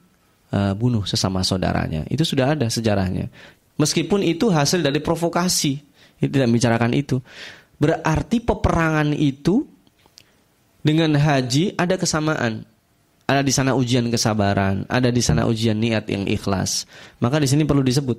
uh, 0.53 0.73
bunuh 0.73 1.05
sesama 1.05 1.41
saudaranya. 1.45 2.05
Itu 2.09 2.25
sudah 2.25 2.57
ada 2.57 2.67
sejarahnya. 2.69 3.29
Meskipun 3.79 4.25
itu 4.25 4.51
hasil 4.51 4.83
dari 4.83 4.99
provokasi, 4.99 5.79
itu 6.19 6.29
tidak 6.29 6.51
membicarakan 6.51 6.91
itu. 6.91 7.23
Berarti 7.79 8.43
peperangan 8.43 9.15
itu 9.15 9.63
dengan 10.83 11.15
haji 11.15 11.79
ada 11.79 11.95
kesamaan. 11.95 12.67
Ada 13.29 13.45
di 13.45 13.53
sana 13.53 13.77
ujian 13.77 14.09
kesabaran, 14.09 14.89
ada 14.89 15.13
di 15.13 15.21
sana 15.21 15.45
ujian 15.45 15.77
niat 15.77 16.09
yang 16.09 16.25
ikhlas. 16.25 16.89
Maka 17.21 17.37
di 17.37 17.45
sini 17.45 17.61
perlu 17.61 17.85
disebut. 17.85 18.17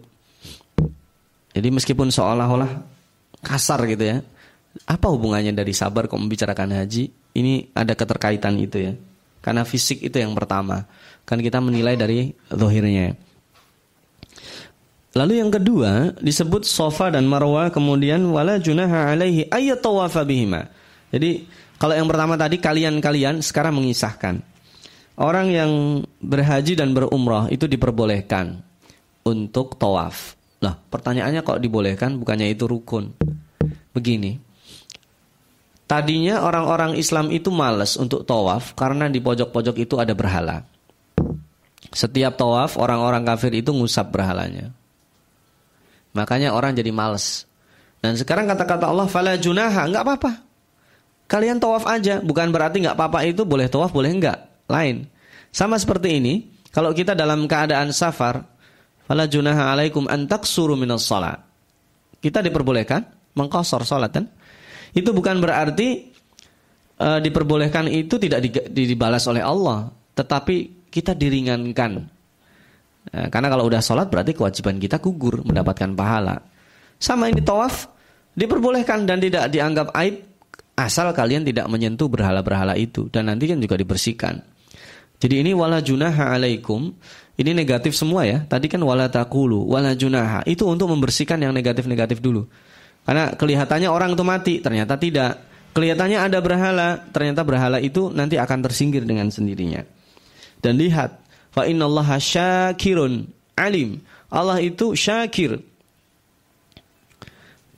Jadi 1.51 1.69
meskipun 1.75 2.15
seolah-olah 2.15 2.79
kasar 3.43 3.83
gitu 3.91 4.07
ya. 4.07 4.19
Apa 4.87 5.11
hubungannya 5.11 5.51
dari 5.51 5.75
sabar 5.75 6.07
kok 6.07 6.15
membicarakan 6.15 6.79
haji? 6.79 7.11
Ini 7.35 7.75
ada 7.75 7.99
keterkaitan 7.99 8.55
itu 8.63 8.79
ya. 8.79 8.93
Karena 9.43 9.67
fisik 9.67 9.99
itu 9.99 10.15
yang 10.15 10.31
pertama. 10.31 10.87
Kan 11.31 11.39
kita 11.39 11.63
menilai 11.63 11.95
dari 11.95 12.35
zohirnya. 12.51 13.15
Lalu 15.15 15.39
yang 15.39 15.51
kedua 15.51 16.15
disebut 16.19 16.67
sofa 16.67 17.11
dan 17.15 17.27
marwah 17.31 17.71
kemudian 17.71 18.23
wala 18.31 18.59
junaha 18.59 19.15
alaihi 19.15 19.47
ayat 19.47 19.79
tawafa 19.79 20.27
bihima. 20.27 20.67
Jadi 21.15 21.47
kalau 21.79 21.95
yang 21.95 22.11
pertama 22.11 22.35
tadi 22.35 22.59
kalian-kalian 22.59 23.43
sekarang 23.47 23.79
mengisahkan. 23.79 24.43
Orang 25.21 25.53
yang 25.53 26.03
berhaji 26.19 26.75
dan 26.75 26.97
berumrah 26.97 27.47
itu 27.53 27.71
diperbolehkan 27.71 28.59
untuk 29.23 29.77
tawaf. 29.79 30.35
Lah, 30.65 30.77
pertanyaannya 30.77 31.45
kok 31.45 31.61
dibolehkan 31.61 32.17
bukannya 32.17 32.49
itu 32.51 32.65
rukun? 32.65 33.13
Begini. 33.93 34.41
Tadinya 35.85 36.47
orang-orang 36.47 36.95
Islam 36.95 37.35
itu 37.35 37.51
males 37.51 37.99
untuk 37.99 38.23
tawaf 38.23 38.79
karena 38.79 39.11
di 39.11 39.19
pojok-pojok 39.19 39.77
itu 39.77 39.99
ada 39.99 40.15
berhala. 40.15 40.63
Setiap 41.91 42.39
tawaf 42.39 42.79
orang-orang 42.79 43.27
kafir 43.27 43.51
itu 43.55 43.75
ngusap 43.75 44.15
berhalanya. 44.15 44.71
Makanya 46.15 46.55
orang 46.55 46.75
jadi 46.75 46.91
males. 46.95 47.47
Dan 47.99 48.15
sekarang 48.17 48.47
kata-kata 48.47 48.87
Allah 48.87 49.07
fala 49.11 49.35
junaha, 49.37 49.87
enggak 49.91 50.05
apa-apa. 50.07 50.33
Kalian 51.31 51.59
tawaf 51.63 51.87
aja, 51.87 52.19
bukan 52.23 52.51
berarti 52.51 52.83
enggak 52.83 52.97
apa-apa 52.99 53.27
itu 53.27 53.43
boleh 53.43 53.67
tawaf 53.67 53.91
boleh 53.91 54.11
enggak. 54.11 54.39
Lain. 54.71 55.07
Sama 55.51 55.79
seperti 55.79 56.23
ini, 56.23 56.47
kalau 56.71 56.95
kita 56.95 57.19
dalam 57.19 57.47
keadaan 57.51 57.91
safar, 57.91 58.47
Fala 59.11 59.27
junaha 59.27 59.75
alaikum 59.75 60.07
an 60.07 60.31
taksuru 60.31 60.79
minas 60.79 61.03
salat. 61.03 61.43
Kita 62.23 62.47
diperbolehkan 62.47 63.35
mengkosor 63.35 63.83
salat 63.83 64.15
kan? 64.15 64.31
Itu 64.95 65.11
bukan 65.11 65.43
berarti 65.43 66.15
uh, 66.95 67.19
diperbolehkan 67.19 67.91
itu 67.91 68.23
tidak 68.23 68.71
dibalas 68.71 69.27
oleh 69.27 69.43
Allah, 69.43 69.91
tetapi 70.15 70.80
kita 70.91 71.17
diringankan. 71.17 71.93
Nah, 73.11 73.27
karena 73.33 73.49
kalau 73.49 73.65
udah 73.71 73.81
sholat 73.81 74.13
berarti 74.13 74.37
kewajiban 74.37 74.77
kita 74.77 75.01
gugur 75.01 75.41
mendapatkan 75.47 75.95
pahala. 75.97 76.43
Sama 77.01 77.33
ini 77.33 77.41
tawaf 77.41 77.89
diperbolehkan 78.37 79.09
dan 79.09 79.23
tidak 79.23 79.49
dianggap 79.49 79.95
aib 79.97 80.21
asal 80.77 81.09
kalian 81.17 81.47
tidak 81.49 81.65
menyentuh 81.73 82.13
berhala-berhala 82.13 82.77
itu 82.77 83.09
dan 83.09 83.33
nanti 83.33 83.49
kan 83.49 83.57
juga 83.57 83.81
dibersihkan. 83.81 84.45
Jadi 85.21 85.45
ini 85.45 85.53
wala 85.53 85.85
junaha 85.85 86.33
alaikum 86.33 86.93
ini 87.41 87.57
negatif 87.57 87.97
semua 87.97 88.29
ya. 88.29 88.45
Tadi 88.45 88.69
kan 88.69 88.85
wala 88.85 89.09
takulu, 89.09 89.65
wala 89.65 89.97
junaha. 89.97 90.45
Itu 90.45 90.69
untuk 90.69 90.93
membersihkan 90.93 91.41
yang 91.41 91.57
negatif-negatif 91.57 92.21
dulu. 92.21 92.45
Karena 93.05 93.33
kelihatannya 93.33 93.89
orang 93.89 94.13
itu 94.13 94.25
mati, 94.25 94.55
ternyata 94.61 95.01
tidak. 95.01 95.41
Kelihatannya 95.73 96.21
ada 96.21 96.39
berhala, 96.45 97.01
ternyata 97.09 97.41
berhala 97.41 97.81
itu 97.81 98.13
nanti 98.13 98.37
akan 98.37 98.61
tersingkir 98.61 99.09
dengan 99.09 99.33
sendirinya. 99.33 99.81
Dan 100.61 100.77
lihat, 100.77 101.21
fa 101.51 101.65
innallaha 101.65 102.21
syakirun 102.21 103.29
alim. 103.57 104.01
Allah 104.31 104.63
itu 104.63 104.97
syakir. 104.97 105.61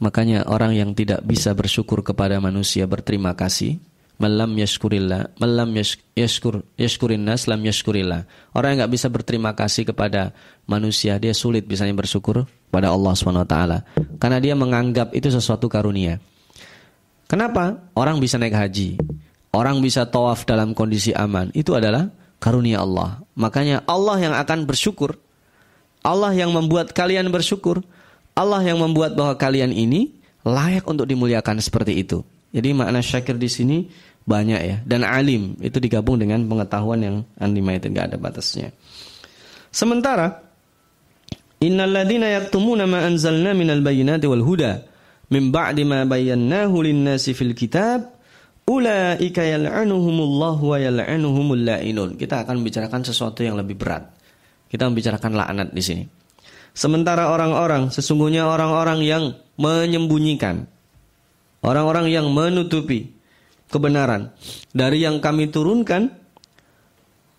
Makanya 0.03 0.51
orang 0.51 0.75
yang 0.75 0.90
tidak 0.99 1.23
bisa 1.23 1.55
bersyukur 1.55 2.03
kepada 2.03 2.42
manusia 2.42 2.87
berterima 2.90 3.38
kasih, 3.38 3.79
malam 4.18 4.51
yashkurillah, 4.59 5.35
malam 5.38 5.71
yashkur 6.18 6.66
yashkurin 6.75 7.23
nas 7.23 7.47
lam 7.47 7.62
yashkurillah. 7.62 8.27
Orang 8.51 8.75
yang 8.75 8.79
nggak 8.85 8.95
bisa 8.99 9.07
berterima 9.07 9.55
kasih 9.55 9.87
kepada 9.87 10.35
manusia, 10.66 11.18
dia 11.23 11.31
sulit 11.31 11.66
bisanya 11.66 11.95
bersyukur 11.95 12.47
pada 12.71 12.90
Allah 12.90 13.14
swt. 13.14 13.57
Karena 14.18 14.38
dia 14.42 14.59
menganggap 14.59 15.14
itu 15.14 15.31
sesuatu 15.31 15.71
karunia. 15.71 16.18
Kenapa? 17.31 17.79
Orang 17.95 18.18
bisa 18.18 18.37
naik 18.42 18.59
haji, 18.59 18.99
orang 19.55 19.79
bisa 19.81 20.03
tawaf 20.05 20.45
dalam 20.45 20.75
kondisi 20.75 21.14
aman. 21.14 21.49
Itu 21.55 21.79
adalah 21.79 22.11
karunia 22.42 22.83
Allah. 22.83 23.22
Makanya 23.38 23.87
Allah 23.87 24.18
yang 24.18 24.35
akan 24.35 24.66
bersyukur. 24.66 25.14
Allah 26.02 26.35
yang 26.35 26.50
membuat 26.50 26.90
kalian 26.90 27.31
bersyukur. 27.31 27.87
Allah 28.35 28.59
yang 28.66 28.83
membuat 28.83 29.14
bahwa 29.14 29.38
kalian 29.38 29.70
ini 29.70 30.18
layak 30.42 30.83
untuk 30.90 31.07
dimuliakan 31.07 31.62
seperti 31.62 32.02
itu. 32.02 32.26
Jadi 32.50 32.74
makna 32.74 33.00
syakir 33.00 33.38
di 33.38 33.46
sini 33.46 33.78
banyak 34.22 34.61
ya 34.62 34.76
dan 34.87 35.02
alim 35.02 35.59
itu 35.59 35.83
digabung 35.83 36.14
dengan 36.14 36.46
pengetahuan 36.46 37.00
yang 37.02 37.16
unlimited 37.38 37.90
nggak 37.90 38.12
ada 38.12 38.18
batasnya. 38.20 38.70
Sementara 39.72 40.44
innalladzina 41.59 42.28
yaktumuna 42.28 42.85
ma 42.85 43.02
anzalna 43.09 43.57
minal 43.57 43.81
bayyinati 43.81 44.26
wal 44.28 44.44
huda 44.44 44.85
min 45.33 45.48
ba'di 45.48 45.83
ma 45.88 46.05
bayyanahu 46.05 46.85
lin-nasi 46.85 47.33
fil 47.33 47.57
kitab 47.57 48.12
ulaika 48.66 49.42
yal'anuhumullahu 49.42 50.62
wa 50.62 50.79
yal'anuhumul 50.79 51.62
la'inun. 51.62 52.18
Kita 52.18 52.46
akan 52.46 52.62
membicarakan 52.62 53.03
sesuatu 53.07 53.42
yang 53.42 53.59
lebih 53.59 53.79
berat. 53.79 54.11
Kita 54.68 54.88
membicarakan 54.88 55.33
laknat 55.37 55.68
di 55.70 55.83
sini. 55.85 56.05
Sementara 56.72 57.29
orang-orang 57.29 57.92
sesungguhnya 57.92 58.48
orang-orang 58.48 59.05
yang 59.05 59.37
menyembunyikan 59.61 60.64
orang-orang 61.62 62.11
yang 62.11 62.27
menutupi 62.29 63.14
kebenaran 63.70 64.35
dari 64.75 65.05
yang 65.07 65.22
kami 65.22 65.48
turunkan 65.48 66.12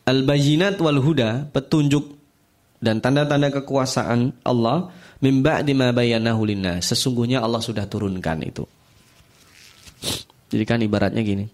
al-bayyinat 0.08 0.80
wal 0.80 1.00
huda 1.04 1.52
petunjuk 1.52 2.16
dan 2.84 3.00
tanda-tanda 3.00 3.52
kekuasaan 3.62 4.36
Allah 4.44 4.92
mimba 5.24 5.64
di 5.64 5.72
ma 5.76 5.92
bayyanahu 5.96 6.44
sesungguhnya 6.84 7.40
Allah 7.40 7.64
sudah 7.64 7.88
turunkan 7.88 8.44
itu 8.44 8.64
Jadi 10.54 10.64
kan 10.70 10.78
ibaratnya 10.86 11.26
gini. 11.26 11.50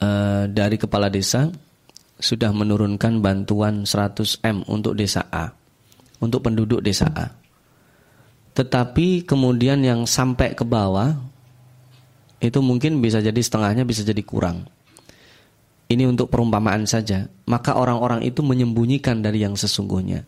Uh, 0.00 0.48
dari 0.48 0.80
kepala 0.80 1.12
desa 1.12 1.52
sudah 2.16 2.48
menurunkan 2.48 3.20
bantuan 3.20 3.84
100 3.84 4.40
M 4.40 4.64
untuk 4.64 4.96
desa 4.96 5.28
A. 5.28 5.52
Untuk 6.24 6.40
penduduk 6.40 6.80
desa 6.80 7.12
A. 7.12 7.28
Tetapi 8.56 9.28
kemudian 9.28 9.84
yang 9.84 10.08
sampai 10.08 10.56
ke 10.56 10.64
bawah 10.64 11.12
itu 12.40 12.58
mungkin 12.64 13.04
bisa 13.04 13.20
jadi 13.20 13.38
setengahnya 13.38 13.84
bisa 13.84 14.00
jadi 14.02 14.18
kurang. 14.24 14.66
Ini 15.88 16.08
untuk 16.08 16.32
perumpamaan 16.32 16.88
saja. 16.88 17.28
Maka 17.44 17.76
orang-orang 17.76 18.24
itu 18.24 18.40
menyembunyikan 18.40 19.20
dari 19.20 19.44
yang 19.44 19.56
sesungguhnya. 19.56 20.24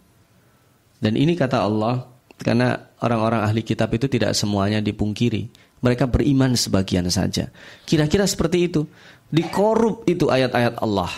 Dan 1.00 1.16
ini 1.16 1.32
kata 1.36 1.64
Allah, 1.64 2.08
karena 2.40 2.92
orang-orang 3.00 3.44
ahli 3.44 3.60
kitab 3.60 3.92
itu 3.92 4.08
tidak 4.08 4.32
semuanya 4.32 4.80
dipungkiri. 4.80 5.48
Mereka 5.80 6.08
beriman 6.08 6.52
sebagian 6.56 7.08
saja. 7.08 7.48
Kira-kira 7.88 8.28
seperti 8.28 8.68
itu. 8.68 8.84
Dikorup 9.32 10.04
itu 10.04 10.28
ayat-ayat 10.28 10.76
Allah. 10.82 11.08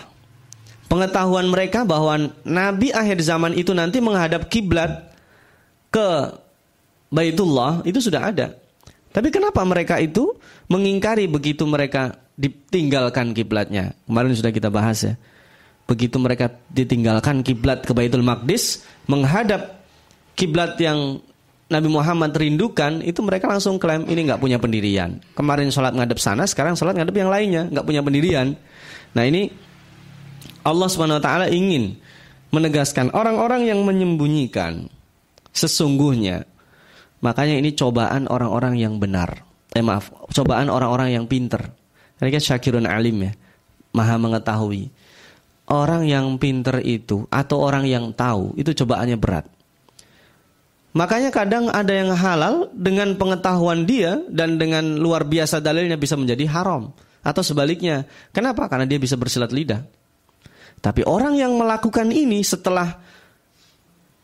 Pengetahuan 0.87 1.48
mereka 1.48 1.88
bahwa 1.88 2.31
Nabi 2.44 2.92
akhir 2.92 3.25
zaman 3.25 3.57
itu 3.57 3.72
nanti 3.72 3.98
menghadap 3.98 4.46
kiblat 4.53 5.11
ke 5.88 6.37
Baitullah 7.12 7.81
itu 7.85 8.01
sudah 8.01 8.29
ada. 8.29 8.57
Tapi 9.12 9.29
kenapa 9.29 9.61
mereka 9.64 10.01
itu 10.01 10.37
mengingkari 10.72 11.29
begitu 11.29 11.68
mereka 11.68 12.16
ditinggalkan 12.37 13.37
kiblatnya? 13.37 13.92
Kemarin 14.09 14.33
sudah 14.33 14.53
kita 14.53 14.72
bahas 14.72 15.05
ya. 15.05 15.14
Begitu 15.85 16.16
mereka 16.16 16.48
ditinggalkan 16.72 17.44
kiblat 17.44 17.85
ke 17.85 17.92
Baitul 17.92 18.25
Maqdis, 18.25 18.85
menghadap 19.05 19.85
kiblat 20.33 20.81
yang 20.81 21.20
Nabi 21.73 21.89
Muhammad 21.89 22.37
rindukan, 22.37 23.01
itu 23.01 23.25
mereka 23.25 23.49
langsung 23.49 23.81
klaim 23.81 24.05
ini 24.05 24.29
nggak 24.29 24.39
punya 24.39 24.61
pendirian. 24.61 25.25
Kemarin 25.33 25.73
sholat 25.73 25.97
ngadep 25.97 26.21
sana, 26.21 26.45
sekarang 26.45 26.77
sholat 26.77 26.93
ngadep 27.01 27.17
yang 27.17 27.33
lainnya, 27.33 27.73
nggak 27.73 27.87
punya 27.89 28.05
pendirian. 28.05 28.53
Nah 29.17 29.25
ini 29.25 29.49
Allah 30.63 30.89
Subhanahu 30.93 31.19
Wa 31.19 31.25
Taala 31.25 31.47
ingin 31.49 31.97
menegaskan 32.53 33.09
orang-orang 33.17 33.65
yang 33.65 33.81
menyembunyikan 33.81 34.93
sesungguhnya 35.57 36.45
Makanya 37.23 37.55
ini 37.63 37.71
cobaan 37.73 38.27
orang-orang 38.27 38.83
yang 38.83 38.99
benar. 38.99 39.47
Eh 39.73 39.81
maaf, 39.81 40.11
cobaan 40.35 40.69
orang-orang 40.69 41.15
yang 41.15 41.25
pinter. 41.31 41.71
Mereka 42.19 42.43
syakirun 42.43 42.85
alim 42.85 43.31
ya. 43.31 43.33
Maha 43.95 44.19
mengetahui. 44.19 44.91
Orang 45.71 46.05
yang 46.11 46.37
pinter 46.43 46.83
itu 46.83 47.25
atau 47.31 47.63
orang 47.63 47.87
yang 47.87 48.11
tahu 48.11 48.59
itu 48.59 48.75
cobaannya 48.75 49.17
berat. 49.17 49.47
Makanya 50.92 51.33
kadang 51.33 51.72
ada 51.72 51.88
yang 51.88 52.12
halal 52.12 52.68
dengan 52.76 53.16
pengetahuan 53.16 53.88
dia 53.88 54.20
dan 54.28 54.61
dengan 54.61 55.00
luar 55.00 55.24
biasa 55.24 55.64
dalilnya 55.64 55.96
bisa 55.96 56.20
menjadi 56.20 56.44
haram. 56.52 56.92
Atau 57.24 57.40
sebaliknya. 57.40 58.05
Kenapa? 58.35 58.68
Karena 58.68 58.85
dia 58.85 59.00
bisa 59.00 59.16
bersilat 59.16 59.55
lidah. 59.55 59.81
Tapi 60.83 61.07
orang 61.07 61.38
yang 61.38 61.55
melakukan 61.57 62.11
ini 62.11 62.42
setelah 62.42 62.98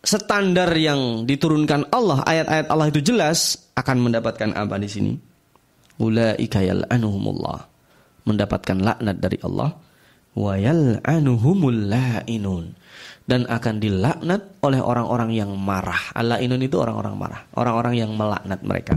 standar 0.02 0.68
yang 0.74 1.24
diturunkan 1.24 1.88
Allah, 1.94 2.26
ayat-ayat 2.26 2.66
Allah 2.68 2.87
itu 2.90 3.00
jelas 3.00 3.57
akan 3.78 4.11
mendapatkan 4.11 4.50
apa 4.52 4.76
di 4.76 4.88
sini? 4.90 5.12
Ulaika 6.02 6.61
yal'anuhumullah. 6.61 7.61
Mendapatkan 8.28 8.76
laknat 8.76 9.16
dari 9.22 9.38
Allah. 9.40 9.72
Wa 10.37 10.54
yal'anuhumul 10.59 11.88
la'inun. 11.88 12.76
Dan 13.29 13.45
akan 13.45 13.77
dilaknat 13.77 14.64
oleh 14.64 14.81
orang-orang 14.81 15.37
yang 15.37 15.53
marah. 15.53 16.17
Al-la'inun 16.17 16.64
itu 16.64 16.81
orang-orang 16.81 17.12
marah. 17.12 17.45
Orang-orang 17.53 18.01
yang 18.01 18.11
melaknat 18.17 18.64
mereka. 18.64 18.97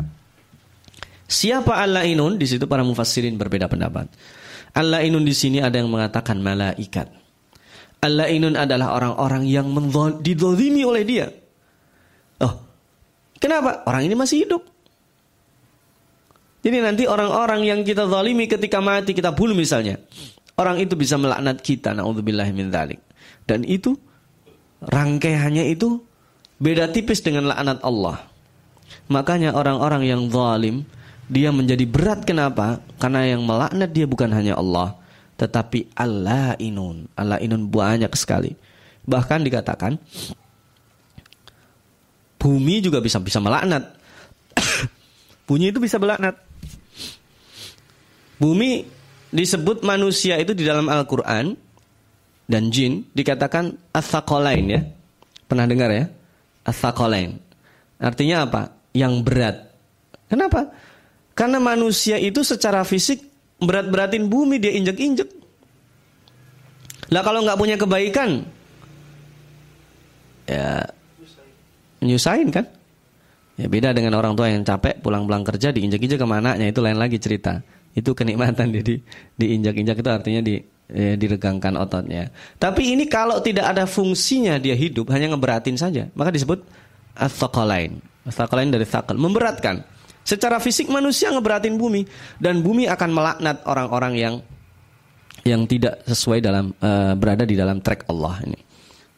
Siapa 1.27 1.83
al-la'inun? 1.83 2.39
Di 2.39 2.47
situ 2.47 2.63
para 2.63 2.79
mufassirin 2.79 3.35
berbeda 3.35 3.67
pendapat. 3.67 4.07
Al-la'inun 4.71 5.27
di 5.27 5.35
sini 5.35 5.59
ada 5.59 5.75
yang 5.75 5.91
mengatakan 5.91 6.39
malaikat. 6.39 7.11
Al-la'inun 7.99 8.55
adalah 8.55 8.95
orang-orang 8.95 9.43
yang 9.51 9.67
didolimi 10.23 10.87
oleh 10.87 11.03
dia. 11.03 11.27
Oh, 12.39 12.55
kenapa? 13.35 13.83
Orang 13.83 14.07
ini 14.07 14.15
masih 14.15 14.47
hidup. 14.47 14.63
Jadi 16.61 16.77
nanti 16.79 17.03
orang-orang 17.03 17.67
yang 17.67 17.79
kita 17.83 18.07
zalimi 18.07 18.47
ketika 18.47 18.79
mati 18.79 19.11
kita 19.11 19.35
bunuh 19.35 19.59
misalnya. 19.59 19.99
Orang 20.55 20.79
itu 20.79 20.95
bisa 20.95 21.19
melaknat 21.19 21.59
kita. 21.59 21.91
Na'udzubillah 21.91 22.47
min. 22.55 22.71
Dan 23.43 23.67
itu 23.67 23.97
rangkaiannya 24.81 25.69
itu 25.69 26.01
beda 26.57 26.89
tipis 26.89 27.21
dengan 27.21 27.49
laknat 27.49 27.81
Allah. 27.85 28.25
Makanya 29.07 29.53
orang-orang 29.53 30.05
yang 30.09 30.21
zalim 30.29 30.83
dia 31.31 31.53
menjadi 31.53 31.87
berat 31.87 32.27
kenapa? 32.27 32.83
Karena 32.99 33.23
yang 33.23 33.47
melaknat 33.47 33.89
dia 33.95 34.03
bukan 34.03 34.29
hanya 34.35 34.59
Allah, 34.59 34.99
tetapi 35.39 35.93
Allah 35.95 36.59
inun. 36.59 37.07
Allah 37.15 37.39
inun 37.39 37.71
banyak 37.71 38.11
sekali. 38.19 38.51
Bahkan 39.07 39.39
dikatakan 39.41 39.95
bumi 42.41 42.83
juga 42.83 42.99
bisa 42.99 43.21
bisa 43.21 43.39
melaknat. 43.39 43.95
Bunyi 45.47 45.71
itu 45.71 45.79
bisa 45.79 46.01
melaknat. 46.01 46.35
Bumi 48.41 48.89
disebut 49.31 49.85
manusia 49.85 50.35
itu 50.41 50.51
di 50.51 50.65
dalam 50.65 50.89
Al-Qur'an 50.89 51.55
dan 52.51 52.67
jin 52.67 53.07
dikatakan 53.15 53.79
asakolain 53.95 54.67
ya. 54.67 54.81
Pernah 55.47 55.63
dengar 55.63 55.87
ya? 55.87 56.11
Asakolain. 56.67 57.39
Artinya 57.95 58.43
apa? 58.43 58.61
Yang 58.91 59.13
berat. 59.23 59.55
Kenapa? 60.27 60.75
Karena 61.31 61.63
manusia 61.63 62.19
itu 62.19 62.43
secara 62.43 62.83
fisik 62.83 63.23
berat-beratin 63.63 64.27
bumi 64.27 64.59
dia 64.59 64.75
injek-injek. 64.75 65.31
Lah 67.11 67.23
kalau 67.23 67.43
nggak 67.43 67.59
punya 67.59 67.75
kebaikan, 67.75 68.43
ya 70.47 70.87
nyusahin 71.99 72.51
kan? 72.51 72.67
Ya 73.59 73.67
beda 73.67 73.91
dengan 73.91 74.15
orang 74.15 74.33
tua 74.33 74.47
yang 74.47 74.63
capek 74.63 75.03
pulang-pulang 75.03 75.43
kerja 75.43 75.75
diinjak-injak 75.75 76.17
ke 76.17 76.27
anaknya 76.27 76.71
itu 76.71 76.79
lain 76.79 76.99
lagi 76.99 77.19
cerita. 77.19 77.59
Itu 77.91 78.15
kenikmatan 78.15 78.71
jadi 78.79 79.03
diinjak-injak 79.35 79.99
itu 79.99 80.09
artinya 80.09 80.41
di 80.41 80.63
ya, 80.91 81.15
diregangkan 81.15 81.79
ototnya. 81.79 82.29
Tapi 82.59 82.93
ini 82.93 83.07
kalau 83.07 83.39
tidak 83.39 83.71
ada 83.71 83.87
fungsinya 83.87 84.59
dia 84.59 84.75
hidup 84.75 85.09
hanya 85.15 85.31
ngeberatin 85.31 85.79
saja, 85.79 86.11
maka 86.13 86.29
disebut 86.29 86.61
athqalain. 87.15 87.97
Athqalain 88.27 88.69
dari 88.69 88.85
thaqal, 88.85 89.17
memberatkan. 89.17 89.81
Secara 90.21 90.61
fisik 90.61 90.85
manusia 90.91 91.33
ngeberatin 91.33 91.81
bumi 91.81 92.05
dan 92.37 92.61
bumi 92.61 92.85
akan 92.85 93.09
melaknat 93.09 93.57
orang-orang 93.65 94.13
yang 94.13 94.35
yang 95.41 95.65
tidak 95.65 96.05
sesuai 96.05 96.37
dalam 96.37 96.69
uh, 96.77 97.17
berada 97.17 97.41
di 97.41 97.57
dalam 97.57 97.81
track 97.81 98.05
Allah 98.05 98.37
ini. 98.45 98.59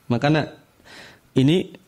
Makanya 0.07 0.47
ini 1.35 1.83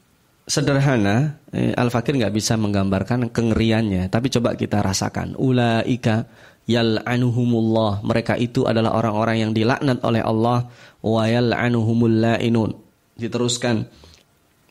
sederhana 0.45 1.41
eh, 1.49 1.73
Al 1.73 1.89
Fakir 1.89 2.17
nggak 2.17 2.33
bisa 2.33 2.53
menggambarkan 2.55 3.33
kengeriannya, 3.33 4.07
tapi 4.13 4.29
coba 4.29 4.53
kita 4.53 4.81
rasakan. 4.81 5.33
Ulaika 5.39 6.25
yal'anuhumullah. 6.65 8.01
Mereka 8.01 8.37
itu 8.41 8.65
adalah 8.65 8.97
orang-orang 8.97 9.37
yang 9.47 9.51
dilaknat 9.53 10.01
oleh 10.01 10.21
Allah. 10.21 10.69
Wa 11.01 11.29
yal'anuhumul 11.29 12.17
la'inun. 12.21 12.73
Diteruskan. 13.15 13.85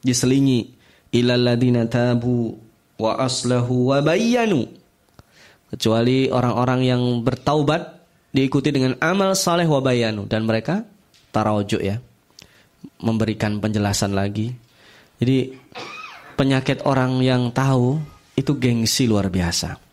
Diselingi. 0.03 0.75
Ilal 1.15 1.47
ladina 1.47 1.87
tabu 1.87 2.59
wa 2.99 3.13
aslahu 3.23 3.95
wa 3.95 4.03
bayyanu. 4.03 4.67
Kecuali 5.71 6.31
orang-orang 6.31 6.81
yang 6.87 7.03
bertaubat 7.23 8.03
diikuti 8.35 8.75
dengan 8.75 8.99
amal 8.99 9.39
saleh 9.39 9.67
wa 9.67 9.79
bayyanu. 9.79 10.27
Dan 10.27 10.47
mereka 10.47 10.83
tarajuk 11.31 11.83
ya. 11.83 12.03
Memberikan 12.99 13.63
penjelasan 13.63 14.13
lagi. 14.13 14.51
Jadi 15.23 15.55
penyakit 16.35 16.83
orang 16.83 17.23
yang 17.23 17.55
tahu 17.55 18.03
itu 18.35 18.59
gengsi 18.59 19.07
luar 19.07 19.31
biasa 19.31 19.84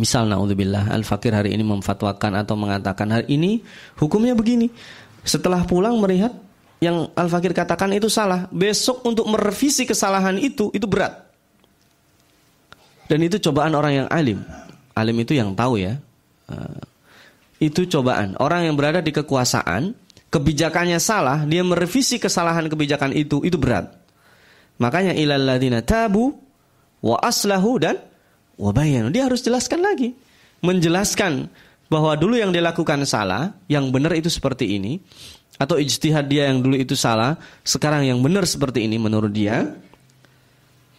misal 0.00 0.24
naudzubillah 0.24 0.88
al-fakir 0.88 1.36
hari 1.36 1.52
ini 1.52 1.60
memfatwakan 1.60 2.40
atau 2.40 2.56
mengatakan 2.56 3.12
hari 3.12 3.36
ini 3.36 3.60
hukumnya 4.00 4.32
begini 4.32 4.72
setelah 5.20 5.60
pulang 5.68 6.00
melihat 6.00 6.32
yang 6.80 7.12
al-fakir 7.12 7.52
katakan 7.52 7.92
itu 7.92 8.08
salah 8.08 8.48
besok 8.48 9.04
untuk 9.04 9.28
merevisi 9.28 9.84
kesalahan 9.84 10.40
itu 10.40 10.72
itu 10.72 10.88
berat 10.88 11.30
dan 13.10 13.18
itu 13.26 13.42
cobaan 13.42 13.74
orang 13.74 14.06
yang 14.06 14.08
alim. 14.08 14.38
Alim 14.94 15.18
itu 15.18 15.34
yang 15.34 15.50
tahu 15.58 15.82
ya. 15.82 15.98
Eh, 16.46 16.78
itu 17.66 17.82
cobaan. 17.90 18.38
Orang 18.38 18.70
yang 18.70 18.78
berada 18.78 19.02
di 19.02 19.10
kekuasaan, 19.10 19.98
kebijakannya 20.30 21.02
salah, 21.02 21.42
dia 21.42 21.66
merevisi 21.66 22.22
kesalahan 22.22 22.70
kebijakan 22.70 23.10
itu, 23.10 23.42
itu 23.42 23.58
berat. 23.58 23.90
Makanya 24.78 25.18
ilal 25.18 25.42
ladina 25.42 25.82
tabu 25.82 26.38
wa 27.02 27.18
aslahu 27.18 27.82
dan 27.82 27.98
wa 28.60 28.70
bayanu. 28.76 29.08
Dia 29.08 29.24
harus 29.24 29.40
jelaskan 29.40 29.80
lagi. 29.80 30.12
Menjelaskan 30.60 31.48
bahwa 31.88 32.12
dulu 32.20 32.36
yang 32.36 32.52
dilakukan 32.52 33.08
salah, 33.08 33.56
yang 33.66 33.88
benar 33.88 34.12
itu 34.12 34.28
seperti 34.28 34.76
ini, 34.76 35.00
atau 35.56 35.80
ijtihad 35.80 36.28
dia 36.28 36.52
yang 36.52 36.60
dulu 36.60 36.76
itu 36.76 36.92
salah, 36.92 37.40
sekarang 37.64 38.04
yang 38.04 38.20
benar 38.20 38.44
seperti 38.44 38.84
ini 38.84 39.00
menurut 39.00 39.32
dia, 39.32 39.72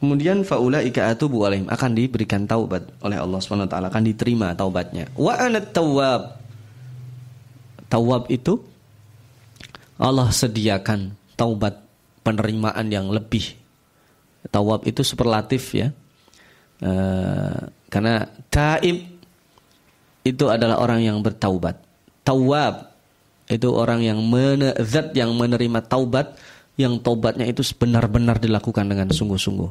Kemudian 0.01 0.41
faulaika 0.41 1.13
atubu 1.13 1.45
alaihim 1.45 1.69
akan 1.69 1.93
diberikan 1.93 2.49
taubat 2.49 2.89
oleh 3.05 3.21
Allah 3.21 3.37
taala, 3.69 3.93
akan 3.93 4.01
diterima 4.01 4.49
taubatnya. 4.57 5.05
Wa 5.13 5.37
anat 5.37 5.69
tawwab. 5.77 6.41
Tawab 7.85 8.25
itu 8.33 8.57
Allah 10.01 10.33
sediakan 10.33 11.13
taubat 11.37 11.85
penerimaan 12.25 12.89
yang 12.89 13.13
lebih. 13.13 13.53
Tawab 14.49 14.89
itu 14.89 15.05
superlatif 15.05 15.69
ya. 15.77 15.93
E, 16.81 16.91
karena 17.87 18.25
taib 18.49 18.97
itu 20.25 20.45
adalah 20.49 20.81
orang 20.81 21.05
yang 21.05 21.17
bertaubat. 21.21 21.77
Tawab 22.25 22.89
itu 23.49 23.67
orang 23.69 24.01
yang 24.01 24.19
men 24.21 24.73
zat 24.85 25.13
yang 25.17 25.33
menerima 25.33 25.81
taubat 25.85 26.37
yang 26.79 26.97
taubatnya 26.97 27.45
itu 27.45 27.61
benar-benar 27.75 28.41
dilakukan 28.41 28.85
dengan 28.87 29.09
sungguh-sungguh. 29.11 29.69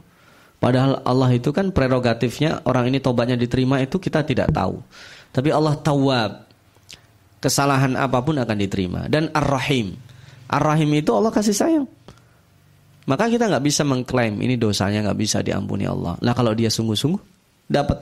Padahal 0.61 1.01
Allah 1.09 1.31
itu 1.33 1.51
kan 1.57 1.73
prerogatifnya 1.73 2.61
orang 2.69 2.93
ini 2.93 3.01
tobatnya 3.01 3.35
diterima 3.41 3.81
itu 3.81 3.97
kita 3.97 4.21
tidak 4.21 4.53
tahu. 4.53 4.85
Tapi 5.33 5.49
Allah 5.51 5.75
tawab. 5.81 6.31
Kesalahan 7.41 7.97
apa 7.97 8.21
pun 8.21 8.37
akan 8.37 8.57
diterima. 8.61 9.09
Dan 9.09 9.33
Ar-Rahim. 9.33 9.97
Ar-Rahim 10.45 10.91
itu 11.01 11.09
Allah 11.17 11.33
kasih 11.33 11.57
sayang. 11.57 11.89
Maka 13.11 13.27
kita 13.27 13.51
nggak 13.51 13.65
bisa 13.67 13.83
mengklaim 13.83 14.39
ini 14.39 14.55
dosanya 14.55 15.11
nggak 15.11 15.19
bisa 15.19 15.43
diampuni 15.43 15.83
Allah. 15.83 16.15
Nah 16.23 16.31
kalau 16.31 16.55
dia 16.55 16.71
sungguh-sungguh 16.71 17.19
dapat. 17.67 17.99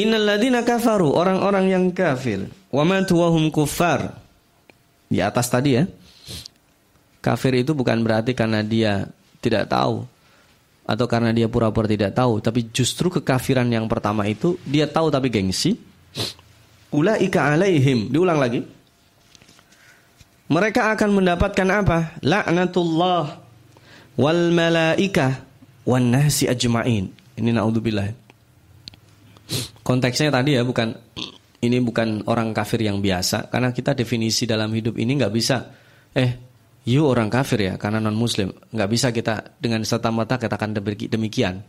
Innalladzina 0.00 0.64
kafaru 0.64 1.12
orang-orang 1.12 1.68
yang 1.68 1.84
kafir 1.92 2.48
wa 2.72 2.80
kuffar. 3.52 4.16
Di 5.12 5.20
atas 5.20 5.52
tadi 5.52 5.76
ya. 5.76 5.84
Kafir 7.20 7.60
itu 7.60 7.76
bukan 7.76 8.00
berarti 8.00 8.32
karena 8.32 8.64
dia 8.64 9.04
tidak 9.44 9.68
tahu 9.68 10.08
atau 10.88 11.04
karena 11.04 11.36
dia 11.36 11.46
pura-pura 11.46 11.84
tidak 11.84 12.16
tahu, 12.16 12.40
tapi 12.40 12.72
justru 12.72 13.12
kekafiran 13.12 13.68
yang 13.68 13.84
pertama 13.84 14.24
itu 14.24 14.56
dia 14.64 14.88
tahu 14.88 15.12
tapi 15.12 15.28
gengsi. 15.28 15.76
Ulaika 16.90 17.52
alaihim, 17.54 18.08
diulang 18.08 18.40
lagi. 18.40 18.64
Mereka 20.50 20.98
akan 20.98 21.10
mendapatkan 21.14 21.68
apa? 21.70 22.18
Laknatullah 22.26 23.38
wal 24.18 24.50
malaika 24.50 25.46
wan 25.86 26.10
nasi 26.10 26.50
ajmain. 26.50 27.06
Ini 27.38 27.50
naudzubillah. 27.54 28.10
Konteksnya 29.86 30.34
tadi 30.34 30.58
ya 30.58 30.66
bukan 30.66 30.90
ini 31.60 31.76
bukan 31.78 32.24
orang 32.26 32.56
kafir 32.56 32.80
yang 32.80 33.04
biasa 33.04 33.52
karena 33.52 33.70
kita 33.70 33.92
definisi 33.92 34.48
dalam 34.48 34.72
hidup 34.72 34.96
ini 34.96 35.20
nggak 35.20 35.34
bisa 35.34 35.70
eh 36.16 36.30
you 36.88 37.04
orang 37.04 37.28
kafir 37.28 37.60
ya 37.60 37.74
karena 37.76 38.00
non 38.00 38.16
muslim 38.16 38.48
nggak 38.72 38.90
bisa 38.90 39.12
kita 39.12 39.60
dengan 39.60 39.84
serta 39.84 40.08
mata 40.08 40.40
katakan 40.40 40.72
demikian 40.80 41.60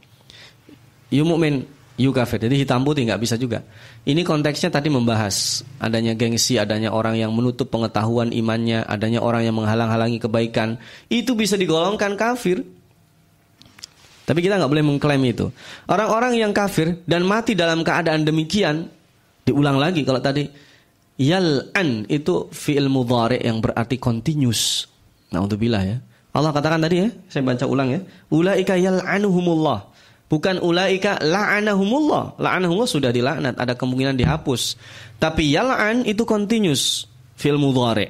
you 1.12 1.28
mukmin 1.28 1.68
you 2.02 2.10
kafir 2.10 2.42
jadi 2.42 2.66
hitam 2.66 2.82
putih 2.82 3.06
nggak 3.06 3.22
bisa 3.22 3.38
juga 3.38 3.62
ini 4.10 4.26
konteksnya 4.26 4.74
tadi 4.74 4.90
membahas 4.90 5.62
adanya 5.78 6.18
gengsi 6.18 6.58
adanya 6.58 6.90
orang 6.90 7.22
yang 7.22 7.30
menutup 7.30 7.70
pengetahuan 7.70 8.34
imannya 8.34 8.82
adanya 8.90 9.22
orang 9.22 9.46
yang 9.46 9.54
menghalang-halangi 9.54 10.18
kebaikan 10.18 10.82
itu 11.14 11.38
bisa 11.38 11.54
digolongkan 11.54 12.18
kafir 12.18 12.66
tapi 14.26 14.40
kita 14.42 14.58
nggak 14.58 14.72
boleh 14.74 14.86
mengklaim 14.86 15.22
itu 15.30 15.54
orang-orang 15.86 16.42
yang 16.42 16.50
kafir 16.50 17.06
dan 17.06 17.22
mati 17.22 17.54
dalam 17.54 17.86
keadaan 17.86 18.26
demikian 18.26 18.90
diulang 19.46 19.78
lagi 19.78 20.02
kalau 20.02 20.18
tadi 20.18 20.50
yal'an 21.22 22.10
itu 22.10 22.50
fi'il 22.50 22.90
mudhari 22.90 23.38
yang 23.46 23.62
berarti 23.62 24.02
continuous 24.02 24.92
Naudzubillah 25.32 25.84
ya. 25.88 25.98
Allah 26.32 26.52
katakan 26.56 26.80
tadi 26.80 27.08
ya, 27.08 27.10
saya 27.28 27.44
baca 27.44 27.66
ulang 27.68 27.92
ya. 27.92 28.00
Ulaika 28.32 28.76
yal'anuhumullah. 28.76 29.91
Bukan 30.32 30.64
ulaika 30.64 31.20
la'anahumullah. 31.20 32.40
La'anahumullah 32.40 32.88
sudah 32.88 33.12
dilaknat, 33.12 33.60
ada 33.60 33.76
kemungkinan 33.76 34.16
dihapus. 34.16 34.80
Tapi 35.20 35.52
yal'an 35.52 36.08
itu 36.08 36.24
continuous 36.24 37.04
fil 37.36 37.60
mudhari. 37.60 38.08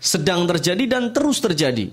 Sedang 0.00 0.48
terjadi 0.48 0.88
dan 0.88 1.12
terus 1.12 1.44
terjadi. 1.44 1.92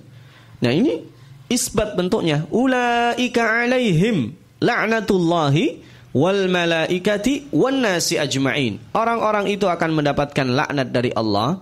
Nah, 0.64 0.72
ini 0.72 1.04
isbat 1.52 2.00
bentuknya. 2.00 2.48
Ulaika 2.48 3.68
alaihim 3.68 4.32
la'natullahi 4.64 5.84
wal 6.16 6.48
malaikati 6.48 7.52
wan 7.52 7.84
nasi 7.84 8.16
ajma'in. 8.16 8.80
Orang-orang 8.96 9.52
itu 9.52 9.68
akan 9.68 10.00
mendapatkan 10.00 10.48
laknat 10.48 10.96
dari 10.96 11.12
Allah 11.12 11.60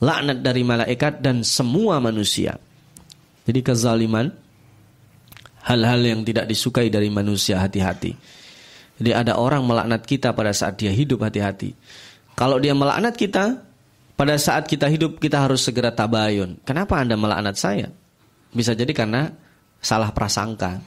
laknat 0.00 0.44
dari 0.44 0.62
malaikat 0.66 1.24
dan 1.24 1.40
semua 1.40 2.02
manusia. 2.02 2.60
Jadi 3.46 3.60
kezaliman 3.62 4.34
hal-hal 5.66 6.00
yang 6.00 6.20
tidak 6.22 6.46
disukai 6.46 6.86
dari 6.86 7.10
manusia 7.10 7.58
hati-hati. 7.58 8.14
Jadi 8.96 9.10
ada 9.12 9.36
orang 9.36 9.66
melaknat 9.66 10.06
kita 10.06 10.30
pada 10.32 10.54
saat 10.54 10.78
dia 10.78 10.94
hidup 10.94 11.26
hati-hati. 11.26 11.74
Kalau 12.38 12.62
dia 12.62 12.72
melaknat 12.72 13.18
kita 13.18 13.66
pada 14.16 14.38
saat 14.40 14.64
kita 14.64 14.88
hidup 14.88 15.18
kita 15.20 15.42
harus 15.42 15.66
segera 15.66 15.92
tabayun. 15.92 16.56
Kenapa 16.64 16.96
Anda 17.02 17.18
melaknat 17.18 17.58
saya? 17.58 17.92
Bisa 18.54 18.72
jadi 18.72 18.94
karena 18.94 19.34
salah 19.82 20.08
prasangka. 20.14 20.80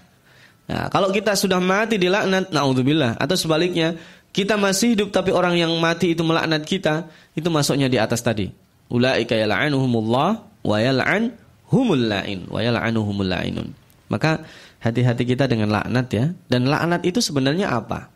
Nah, 0.69 0.85
kalau 0.89 1.13
kita 1.13 1.33
sudah 1.33 1.61
mati 1.61 1.97
dilaknat, 2.01 2.49
naudzubillah 2.49 3.17
atau 3.17 3.35
sebaliknya, 3.37 3.97
kita 4.29 4.57
masih 4.57 4.97
hidup 4.97 5.09
tapi 5.09 5.33
orang 5.33 5.57
yang 5.57 5.73
mati 5.81 6.13
itu 6.13 6.21
melaknat 6.21 6.65
kita, 6.65 7.09
itu 7.33 7.49
masuknya 7.49 7.89
di 7.89 7.97
atas 7.97 8.21
tadi. 8.21 8.49
Ulaika 8.89 9.37
yal'anuhumullah 9.37 10.29
wa 10.65 10.77
yal'an 10.81 11.33
humul 11.69 12.09
la'in 12.09 12.49
wa 12.49 12.61
yal'anuhumul 12.61 13.29
la'inun. 13.29 13.69
Maka 14.09 14.41
hati-hati 14.79 15.23
kita 15.27 15.45
dengan 15.45 15.71
laknat 15.71 16.07
ya. 16.11 16.25
Dan 16.47 16.67
laknat 16.67 17.03
itu 17.03 17.19
sebenarnya 17.19 17.71
apa? 17.71 18.11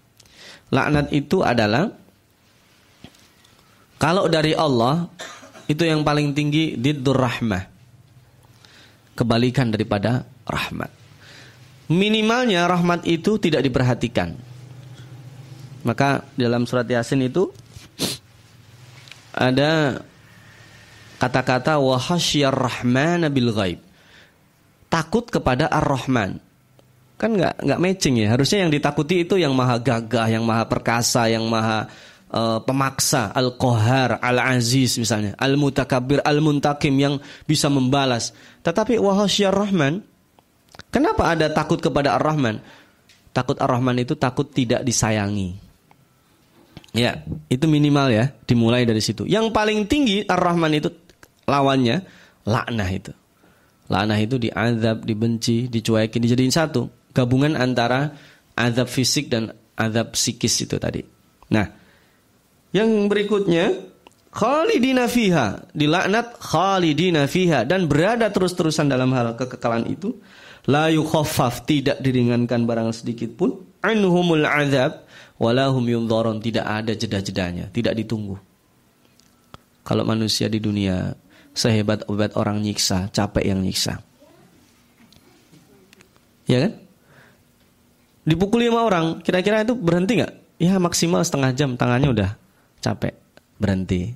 Laknat 0.74 1.12
itu 1.12 1.44
adalah 1.44 1.92
kalau 4.00 4.28
dari 4.28 4.52
Allah 4.52 5.08
itu 5.68 5.84
yang 5.88 6.04
paling 6.04 6.36
tinggi 6.36 6.76
diddur 6.76 7.16
rahmah. 7.16 7.72
Kebalikan 9.14 9.70
daripada 9.70 10.26
rahmat. 10.44 10.90
Minimalnya 11.88 12.66
rahmat 12.66 13.06
itu 13.06 13.38
tidak 13.38 13.62
diperhatikan. 13.62 14.34
Maka 15.84 16.26
dalam 16.40 16.66
surat 16.66 16.88
Yasin 16.88 17.22
itu 17.28 17.52
ada 19.36 20.02
kata-kata 21.20 21.78
wahasyar 21.78 22.56
rahman 22.56 23.28
bil 23.30 23.52
ghaib. 23.54 23.80
Takut 24.92 25.26
kepada 25.28 25.72
ar-Rahman. 25.72 26.53
Kan 27.24 27.40
nggak 27.40 27.64
nggak 27.64 27.80
matching 27.80 28.20
ya. 28.20 28.36
Harusnya 28.36 28.68
yang 28.68 28.72
ditakuti 28.76 29.24
itu 29.24 29.40
yang 29.40 29.56
maha 29.56 29.80
gagah, 29.80 30.28
yang 30.28 30.44
maha 30.44 30.68
perkasa, 30.68 31.32
yang 31.32 31.48
maha 31.48 31.88
uh, 32.28 32.60
pemaksa, 32.60 33.32
al-qahar, 33.32 34.20
al-aziz 34.20 35.00
misalnya, 35.00 35.32
al-mutakabir, 35.40 36.20
al-muntakim 36.20 36.92
yang 37.00 37.24
bisa 37.48 37.72
membalas. 37.72 38.36
Tetapi 38.60 39.00
wahasyar 39.00 39.56
rahman, 39.56 40.04
kenapa 40.92 41.32
ada 41.32 41.48
takut 41.48 41.80
kepada 41.80 42.20
ar-Rahman? 42.20 42.60
Takut 43.32 43.56
ar-Rahman 43.56 44.04
itu 44.04 44.20
takut 44.20 44.52
tidak 44.52 44.84
disayangi. 44.84 45.56
Ya, 46.94 47.26
itu 47.50 47.66
minimal 47.66 48.14
ya, 48.14 48.36
dimulai 48.46 48.86
dari 48.86 49.02
situ. 49.02 49.26
Yang 49.26 49.50
paling 49.50 49.90
tinggi 49.90 50.22
Ar-Rahman 50.30 50.78
itu 50.78 50.94
lawannya 51.50 52.06
laknah 52.46 52.90
itu. 52.94 53.10
Laknah 53.90 54.20
itu 54.22 54.38
diazab, 54.38 55.02
dibenci, 55.02 55.66
dicuekin, 55.74 56.22
dijadiin 56.22 56.54
satu. 56.54 56.86
Gabungan 57.14 57.54
antara 57.54 58.18
azab 58.58 58.90
fisik 58.90 59.30
dan 59.30 59.54
azab 59.78 60.18
psikis 60.18 60.66
itu 60.66 60.78
tadi. 60.82 61.02
Nah, 61.54 61.66
yang 62.74 62.90
berikutnya 63.06 63.70
khalidina 64.34 65.06
fiha, 65.06 65.70
dilaknat 65.78 66.42
khalidina 66.42 67.30
fiha 67.30 67.70
dan 67.70 67.86
berada 67.86 68.34
terus-terusan 68.34 68.90
dalam 68.90 69.14
hal 69.14 69.38
kekekalan 69.38 69.86
itu. 69.90 70.18
La 70.64 70.88
yukhaffaf, 70.88 71.68
tidak 71.68 72.00
diringankan 72.00 72.64
barang 72.64 72.96
sedikit 72.96 73.36
pun. 73.36 73.62
Anhumul 73.84 74.48
azab 74.48 75.04
walahum 75.36 75.84
yunzaron, 75.84 76.40
tidak 76.40 76.64
ada 76.64 76.96
jeda-jedanya, 76.96 77.68
tidak 77.68 78.00
ditunggu. 78.00 78.40
Kalau 79.84 80.08
manusia 80.08 80.48
di 80.48 80.64
dunia 80.64 81.20
sehebat 81.52 82.08
obat 82.08 82.40
orang 82.40 82.64
nyiksa, 82.64 83.12
capek 83.12 83.52
yang 83.52 83.60
nyiksa. 83.60 84.00
Ya 86.48 86.68
kan? 86.68 86.74
Dipukuli 88.24 88.72
lima 88.72 88.88
orang, 88.88 89.20
kira-kira 89.20 89.68
itu 89.68 89.76
berhenti 89.76 90.24
nggak? 90.24 90.34
Ya 90.64 90.80
maksimal 90.80 91.20
setengah 91.28 91.52
jam, 91.52 91.76
tangannya 91.76 92.10
udah 92.12 92.30
capek, 92.80 93.16
berhenti. 93.60 94.16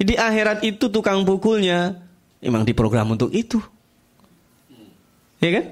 Di 0.00 0.16
akhirat 0.16 0.64
itu 0.64 0.88
tukang 0.88 1.22
pukulnya 1.22 2.00
emang 2.40 2.64
diprogram 2.64 3.12
untuk 3.12 3.30
itu. 3.30 3.60
Ya 5.38 5.60
kan? 5.60 5.64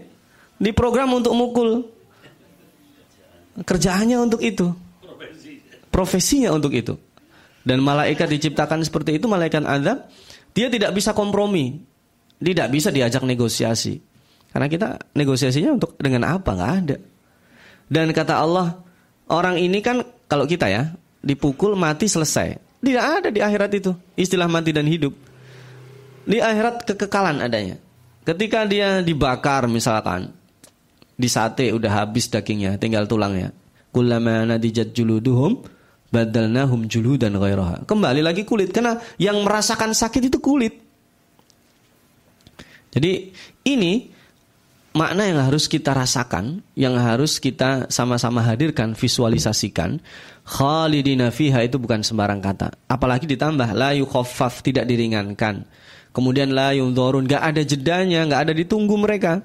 Diprogram 0.60 1.10
untuk 1.16 1.32
mukul. 1.32 1.88
Kerjaannya 3.64 4.16
untuk 4.20 4.40
itu. 4.44 4.70
Profesinya 5.92 6.52
untuk 6.52 6.72
itu. 6.72 6.94
Dan 7.62 7.80
malaikat 7.80 8.28
diciptakan 8.28 8.84
seperti 8.84 9.16
itu, 9.16 9.26
malaikat 9.26 9.64
azab 9.64 10.08
dia 10.52 10.68
tidak 10.68 10.92
bisa 10.92 11.16
kompromi. 11.16 11.80
Tidak 12.42 12.68
bisa 12.68 12.90
diajak 12.90 13.22
negosiasi. 13.24 14.02
Karena 14.52 14.66
kita 14.68 14.88
negosiasinya 15.16 15.80
untuk 15.80 15.96
dengan 15.96 16.28
apa? 16.28 16.50
Nggak 16.52 16.72
ada. 16.84 16.96
Dan 17.92 18.08
kata 18.16 18.40
Allah, 18.40 18.80
orang 19.28 19.60
ini 19.60 19.84
kan 19.84 20.00
kalau 20.24 20.48
kita 20.48 20.72
ya 20.72 20.96
dipukul 21.20 21.76
mati 21.76 22.08
selesai. 22.08 22.56
Tidak 22.80 23.04
ada 23.04 23.28
di 23.28 23.44
akhirat 23.44 23.70
itu 23.76 23.92
istilah 24.16 24.48
mati 24.48 24.72
dan 24.72 24.88
hidup. 24.88 25.12
Di 26.24 26.40
akhirat 26.40 26.88
kekekalan 26.88 27.44
adanya. 27.44 27.76
Ketika 28.24 28.64
dia 28.64 29.04
dibakar 29.04 29.68
misalkan 29.68 30.32
di 31.20 31.28
sate 31.28 31.68
udah 31.68 32.02
habis 32.02 32.32
dagingnya, 32.32 32.80
tinggal 32.80 33.04
tulangnya. 33.04 33.52
Kullama 33.92 34.48
nadijat 34.48 34.96
juluduhum 34.96 35.60
badalnahum 36.08 36.88
juludan 36.88 37.36
ghairaha. 37.36 37.84
Kembali 37.84 38.24
lagi 38.24 38.48
kulit 38.48 38.72
karena 38.72 38.96
yang 39.20 39.36
merasakan 39.44 39.92
sakit 39.92 40.32
itu 40.32 40.38
kulit. 40.40 40.80
Jadi 42.92 43.32
ini 43.68 44.11
makna 44.92 45.28
yang 45.28 45.40
harus 45.40 45.68
kita 45.68 45.96
rasakan, 45.96 46.60
yang 46.76 46.96
harus 47.00 47.40
kita 47.40 47.88
sama-sama 47.88 48.44
hadirkan, 48.44 48.92
visualisasikan. 48.92 50.00
Khalidina 50.42 51.32
fiha 51.32 51.64
itu 51.64 51.80
bukan 51.80 52.04
sembarang 52.04 52.42
kata. 52.42 52.74
Apalagi 52.90 53.24
ditambah 53.24 53.72
la 53.72 53.96
yukhaffaf 53.96 54.60
tidak 54.60 54.84
diringankan. 54.84 55.64
Kemudian 56.12 56.52
la 56.52 56.76
yunzarun 56.76 57.24
enggak 57.24 57.42
ada 57.42 57.62
jedanya, 57.64 58.28
enggak 58.28 58.42
ada 58.48 58.52
ditunggu 58.52 58.94
mereka. 59.00 59.40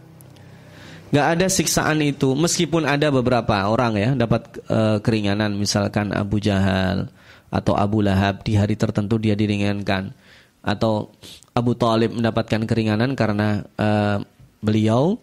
Enggak 1.07 1.27
ada 1.39 1.45
siksaan 1.47 2.03
itu 2.03 2.35
meskipun 2.35 2.83
ada 2.83 3.07
beberapa 3.07 3.55
orang 3.71 3.93
ya 3.95 4.11
dapat 4.11 4.59
uh, 4.67 4.99
keringanan 4.99 5.55
misalkan 5.55 6.11
Abu 6.11 6.43
Jahal 6.43 7.07
atau 7.47 7.79
Abu 7.79 8.03
Lahab 8.03 8.43
di 8.43 8.59
hari 8.59 8.75
tertentu 8.75 9.15
dia 9.15 9.31
diringankan 9.31 10.11
atau 10.59 11.15
Abu 11.55 11.79
Talib 11.79 12.11
mendapatkan 12.11 12.67
keringanan 12.67 13.15
karena 13.15 13.63
uh, 13.79 14.19
beliau 14.59 15.15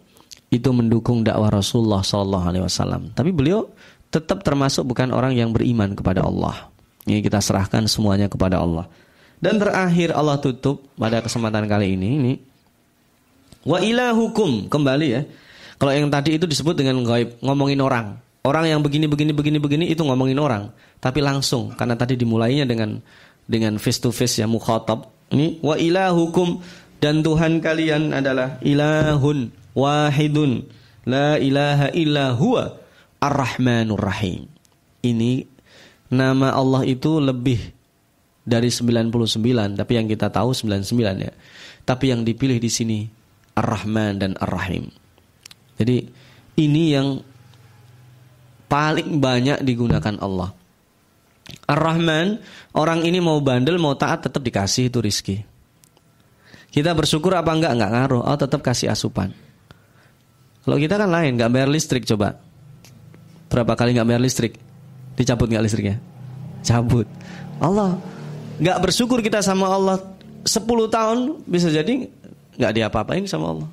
itu 0.55 0.71
mendukung 0.71 1.27
dakwah 1.27 1.51
Rasulullah 1.51 2.07
Sallallahu 2.07 2.45
Alaihi 2.47 2.63
Wasallam. 2.63 3.11
Tapi 3.11 3.35
beliau 3.35 3.67
tetap 4.15 4.47
termasuk 4.47 4.87
bukan 4.87 5.11
orang 5.11 5.35
yang 5.35 5.51
beriman 5.51 5.99
kepada 5.99 6.23
Allah. 6.23 6.71
Ini 7.11 7.19
kita 7.19 7.43
serahkan 7.43 7.91
semuanya 7.91 8.31
kepada 8.31 8.63
Allah. 8.63 8.87
Dan 9.43 9.59
terakhir 9.59 10.15
Allah 10.15 10.39
tutup 10.39 10.87
pada 10.95 11.19
kesempatan 11.19 11.67
kali 11.67 11.99
ini 11.99 12.09
ini 12.17 12.33
wa 13.67 13.83
ilahukum 13.83 14.71
kembali 14.71 15.07
ya. 15.11 15.27
Kalau 15.75 15.91
yang 15.91 16.07
tadi 16.07 16.39
itu 16.39 16.47
disebut 16.47 16.79
dengan 16.79 17.03
gaib, 17.03 17.35
ngomongin 17.43 17.83
orang. 17.83 18.07
Orang 18.47 18.71
yang 18.71 18.79
begini 18.79 19.11
begini 19.11 19.35
begini 19.35 19.59
begini 19.59 19.85
itu 19.91 20.05
ngomongin 20.05 20.37
orang, 20.37 20.69
tapi 21.01 21.25
langsung 21.25 21.73
karena 21.75 21.97
tadi 21.97 22.15
dimulainya 22.15 22.69
dengan 22.69 23.01
dengan 23.49 23.81
face 23.81 23.99
to 24.05 24.13
face 24.13 24.39
ya 24.39 24.47
mukhatab. 24.47 25.11
Ini 25.33 25.65
wa 25.65 25.75
ilahukum 25.81 26.61
dan 27.01 27.25
Tuhan 27.25 27.59
kalian 27.65 28.13
adalah 28.13 28.61
ilahun 28.61 29.64
wahidun 29.75 30.65
la 31.05 31.37
ilaha 31.37 31.93
illa 31.93 32.33
huwa 32.33 32.79
ar-rahmanur 33.21 34.01
rahim. 34.01 34.49
Ini 35.05 35.45
nama 36.09 36.57
Allah 36.57 36.89
itu 36.89 37.21
lebih 37.21 37.61
dari 38.45 38.69
99 38.69 39.13
tapi 39.77 39.93
yang 39.97 40.07
kita 40.09 40.33
tahu 40.33 40.57
99 40.57 40.89
ya. 41.21 41.33
Tapi 41.85 42.05
yang 42.09 42.25
dipilih 42.25 42.57
di 42.57 42.71
sini 42.73 42.99
Ar-Rahman 43.55 44.17
dan 44.17 44.33
Ar-Rahim. 44.41 44.89
Jadi 45.77 46.01
ini 46.57 46.83
yang 46.97 47.21
paling 48.73 49.21
banyak 49.21 49.61
digunakan 49.61 50.17
Allah. 50.25 50.57
Ar-Rahman, 51.69 52.41
orang 52.73 53.05
ini 53.05 53.21
mau 53.21 53.37
bandel, 53.45 53.77
mau 53.77 53.93
taat 53.93 54.25
tetap 54.25 54.41
dikasih 54.41 54.89
itu 54.89 54.99
rizki. 55.05 55.37
Kita 56.73 56.97
bersyukur 56.97 57.37
apa 57.37 57.53
enggak? 57.53 57.77
Enggak 57.77 57.91
ngaruh. 57.95 58.23
Oh 58.27 58.39
tetap 58.41 58.65
kasih 58.65 58.91
asupan. 58.91 59.31
Kalau 60.65 60.81
kita 60.81 60.97
kan 60.97 61.13
lain, 61.13 61.37
nggak 61.37 61.51
bayar 61.53 61.69
listrik 61.69 62.09
coba. 62.09 62.41
Berapa 63.53 63.77
kali 63.77 63.93
nggak 63.93 64.09
bayar 64.09 64.23
listrik? 64.25 64.57
Dicabut 65.15 65.47
nggak 65.53 65.65
listriknya? 65.65 66.01
Cabut. 66.65 67.07
Allah 67.61 68.01
nggak 68.59 68.79
bersyukur 68.81 69.21
kita 69.21 69.45
sama 69.45 69.69
Allah 69.69 70.01
10 70.43 70.65
tahun 70.89 71.19
bisa 71.45 71.69
jadi 71.69 72.09
nggak 72.57 72.73
diapa-apain 72.81 73.29
sama 73.29 73.53
Allah. 73.53 73.69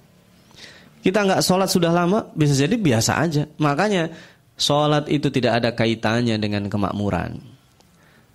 Kita 1.01 1.25
nggak 1.25 1.41
sholat 1.41 1.69
sudah 1.71 1.89
lama 1.89 2.27
bisa 2.35 2.53
jadi 2.53 2.75
biasa 2.77 3.11
aja. 3.23 3.43
Makanya 3.57 4.11
sholat 4.59 5.09
itu 5.09 5.31
tidak 5.33 5.63
ada 5.63 5.69
kaitannya 5.73 6.37
dengan 6.37 6.67
kemakmuran. 6.69 7.41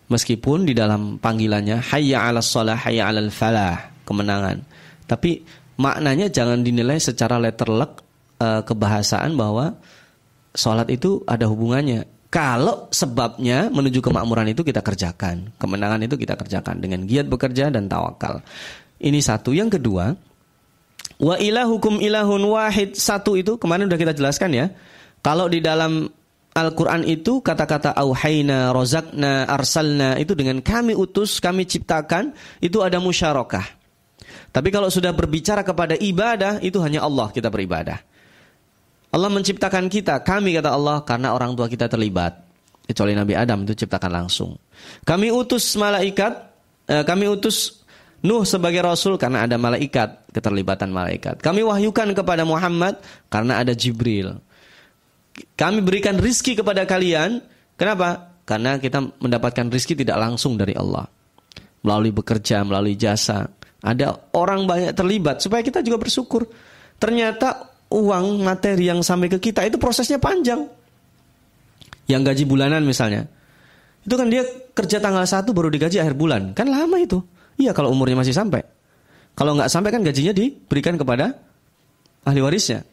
Meskipun 0.07 0.67
di 0.67 0.75
dalam 0.75 1.19
panggilannya 1.19 1.83
hayya 1.93 2.31
'alas 2.31 2.51
shalah 2.51 2.79
hayya 2.79 3.11
'alal 3.11 3.31
falah, 3.31 3.91
kemenangan. 4.07 4.63
Tapi 5.07 5.43
maknanya 5.79 6.31
jangan 6.31 6.63
dinilai 6.63 6.99
secara 6.99 7.39
letterlek 7.43 8.06
uh, 8.41 8.62
kebahasaan 8.64 9.37
bahwa 9.37 9.76
sholat 10.57 10.89
itu 10.89 11.22
ada 11.28 11.45
hubungannya. 11.49 12.09
Kalau 12.26 12.91
sebabnya 12.91 13.70
menuju 13.72 14.03
kemakmuran 14.03 14.51
itu 14.53 14.61
kita 14.66 14.82
kerjakan, 14.82 15.57
kemenangan 15.57 16.03
itu 16.05 16.18
kita 16.18 16.34
kerjakan 16.37 16.82
dengan 16.82 17.07
giat 17.07 17.30
bekerja 17.30 17.72
dan 17.72 17.89
tawakal. 17.89 18.43
Ini 19.01 19.20
satu. 19.22 19.55
Yang 19.57 19.80
kedua, 19.80 20.12
wa 21.22 21.37
ilahukum 21.39 22.03
ilahun 22.03 22.43
wahid. 22.45 22.99
Satu 22.99 23.39
itu 23.39 23.57
kemarin 23.57 23.89
sudah 23.89 24.01
kita 24.01 24.12
jelaskan 24.12 24.51
ya. 24.53 24.66
Kalau 25.24 25.49
di 25.49 25.64
dalam 25.64 26.11
Al-Quran 26.57 27.05
itu 27.05 27.45
kata-kata 27.45 27.93
auhayna, 27.93 28.72
rozakna, 28.72 29.45
arsalna 29.45 30.16
itu 30.16 30.32
dengan 30.32 30.64
kami 30.64 30.97
utus, 30.97 31.37
kami 31.37 31.68
ciptakan 31.68 32.32
itu 32.64 32.80
ada 32.80 32.97
musyarakah. 32.97 33.64
Tapi 34.57 34.68
kalau 34.72 34.89
sudah 34.89 35.12
berbicara 35.12 35.61
kepada 35.61 35.93
ibadah 36.01 36.64
itu 36.64 36.80
hanya 36.80 37.05
Allah 37.05 37.28
kita 37.28 37.53
beribadah. 37.53 38.01
Allah 39.17 39.33
menciptakan 39.33 39.89
kita, 39.89 40.21
kami 40.21 40.53
kata 40.61 40.77
Allah 40.77 41.01
karena 41.01 41.33
orang 41.33 41.57
tua 41.57 41.73
kita 41.73 41.89
terlibat. 41.89 42.45
Kecuali 42.85 43.17
Nabi 43.17 43.33
Adam 43.33 43.64
itu 43.64 43.73
ciptakan 43.73 44.12
langsung. 44.12 44.61
Kami 45.03 45.33
utus 45.33 45.75
malaikat, 45.75 46.33
eh, 46.87 47.03
kami 47.03 47.27
utus 47.27 47.87
Nuh 48.25 48.43
sebagai 48.49 48.81
rasul 48.81 49.21
karena 49.21 49.45
ada 49.45 49.55
malaikat, 49.61 50.33
keterlibatan 50.33 50.89
malaikat. 50.89 51.39
Kami 51.39 51.61
wahyukan 51.61 52.11
kepada 52.17 52.43
Muhammad 52.49 52.99
karena 53.29 53.61
ada 53.61 53.77
Jibril. 53.77 54.41
Kami 55.55 55.85
berikan 55.85 56.17
rizki 56.17 56.57
kepada 56.57 56.89
kalian. 56.89 57.45
Kenapa? 57.77 58.41
Karena 58.49 58.81
kita 58.81 59.05
mendapatkan 59.21 59.69
rizki 59.69 59.93
tidak 59.93 60.17
langsung 60.17 60.57
dari 60.57 60.73
Allah. 60.73 61.05
Melalui 61.85 62.11
bekerja, 62.11 62.64
melalui 62.64 62.97
jasa. 62.97 63.47
Ada 63.85 64.33
orang 64.33 64.64
banyak 64.64 64.97
terlibat 64.97 65.45
supaya 65.45 65.61
kita 65.61 65.85
juga 65.85 66.01
bersyukur. 66.01 66.49
Ternyata 66.97 67.76
uang 67.91 68.43
materi 68.43 68.91
yang 68.91 69.01
sampai 69.03 69.30
ke 69.30 69.39
kita 69.39 69.66
itu 69.66 69.78
prosesnya 69.78 70.18
panjang. 70.18 70.66
Yang 72.07 72.22
gaji 72.32 72.45
bulanan 72.47 72.82
misalnya. 72.87 73.26
Itu 74.07 74.14
kan 74.14 74.30
dia 74.30 74.47
kerja 74.70 75.03
tanggal 75.03 75.26
1 75.26 75.51
baru 75.51 75.66
digaji 75.66 75.99
akhir 75.99 76.14
bulan. 76.14 76.55
Kan 76.55 76.70
lama 76.70 76.95
itu. 77.03 77.18
Iya 77.59 77.74
kalau 77.74 77.91
umurnya 77.91 78.22
masih 78.22 78.34
sampai. 78.37 78.62
Kalau 79.34 79.59
nggak 79.59 79.68
sampai 79.68 79.91
kan 79.91 80.01
gajinya 80.07 80.30
diberikan 80.30 80.95
kepada 80.95 81.34
ahli 82.22 82.41
warisnya. 82.41 82.87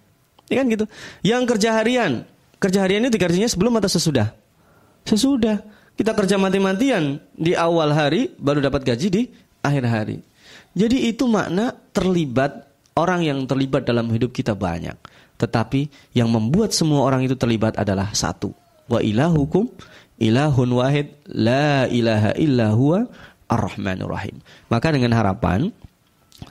Iya 0.49 0.65
kan 0.65 0.67
gitu. 0.73 0.85
Yang 1.21 1.43
kerja 1.55 1.69
harian. 1.77 2.11
Kerja 2.57 2.79
harian 2.81 3.05
itu 3.05 3.13
digajinya 3.13 3.45
sebelum 3.45 3.77
atau 3.77 3.91
sesudah? 3.91 4.33
Sesudah. 5.05 5.61
Kita 5.93 6.17
kerja 6.17 6.41
mati-matian 6.41 7.21
di 7.37 7.53
awal 7.53 7.93
hari 7.93 8.33
baru 8.41 8.65
dapat 8.65 8.81
gaji 8.81 9.07
di 9.13 9.21
akhir 9.61 9.83
hari. 9.85 10.17
Jadi 10.73 11.05
itu 11.05 11.29
makna 11.29 11.77
terlibat 11.93 12.72
Orang 12.93 13.25
yang 13.25 13.41
terlibat 13.49 13.89
dalam 13.89 14.09
hidup 14.13 14.33
kita 14.33 14.53
banyak. 14.53 14.93
Tetapi 15.41 16.13
yang 16.13 16.29
membuat 16.29 16.71
semua 16.77 17.05
orang 17.09 17.25
itu 17.25 17.33
terlibat 17.33 17.73
adalah 17.75 18.13
satu. 18.13 18.53
Wa 18.85 19.01
ilahukum 19.01 19.65
ilahun 20.21 20.69
wahid 20.69 21.07
la 21.33 21.89
ilaha 21.89 22.31
illa 22.37 22.69
huwa 22.71 23.09
ar-rahmanur 23.49 24.13
rahim. 24.13 24.37
Maka 24.69 24.93
dengan 24.93 25.17
harapan 25.17 25.73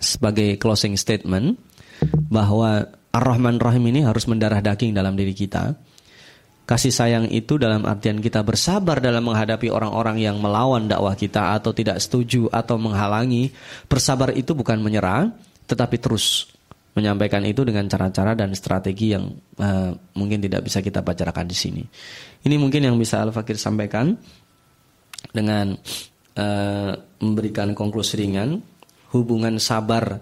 sebagai 0.02 0.58
closing 0.58 0.98
statement 0.98 1.58
bahwa 2.30 2.90
Ar-Rahman 3.12 3.60
Rahim 3.60 3.92
ini 3.92 4.00
harus 4.08 4.24
mendarah 4.24 4.64
daging 4.64 4.96
dalam 4.96 5.12
diri 5.12 5.36
kita. 5.36 5.76
Kasih 6.64 6.94
sayang 6.94 7.26
itu 7.28 7.60
dalam 7.60 7.84
artian 7.84 8.22
kita 8.22 8.40
bersabar 8.40 9.02
dalam 9.04 9.28
menghadapi 9.28 9.68
orang-orang 9.68 10.22
yang 10.22 10.40
melawan 10.40 10.88
dakwah 10.88 11.12
kita 11.12 11.52
atau 11.52 11.76
tidak 11.76 12.00
setuju 12.00 12.48
atau 12.48 12.80
menghalangi. 12.80 13.52
Bersabar 13.84 14.32
itu 14.32 14.56
bukan 14.56 14.80
menyerah, 14.80 15.28
tetapi 15.66 15.96
terus 15.98 16.52
menyampaikan 16.92 17.40
itu 17.48 17.64
dengan 17.64 17.88
cara-cara 17.88 18.36
dan 18.36 18.52
strategi 18.52 19.16
yang 19.16 19.32
uh, 19.56 19.96
mungkin 20.12 20.44
tidak 20.44 20.68
bisa 20.68 20.84
kita 20.84 21.00
bicarakan 21.00 21.48
di 21.48 21.56
sini. 21.56 21.82
Ini 22.44 22.60
mungkin 22.60 22.84
yang 22.84 23.00
bisa 23.00 23.24
Al 23.24 23.32
Fakir 23.32 23.56
sampaikan 23.56 24.12
dengan 25.32 25.72
uh, 26.36 26.92
memberikan 27.24 27.72
konklusi 27.72 28.20
ringan 28.20 28.60
hubungan 29.12 29.56
sabar 29.56 30.20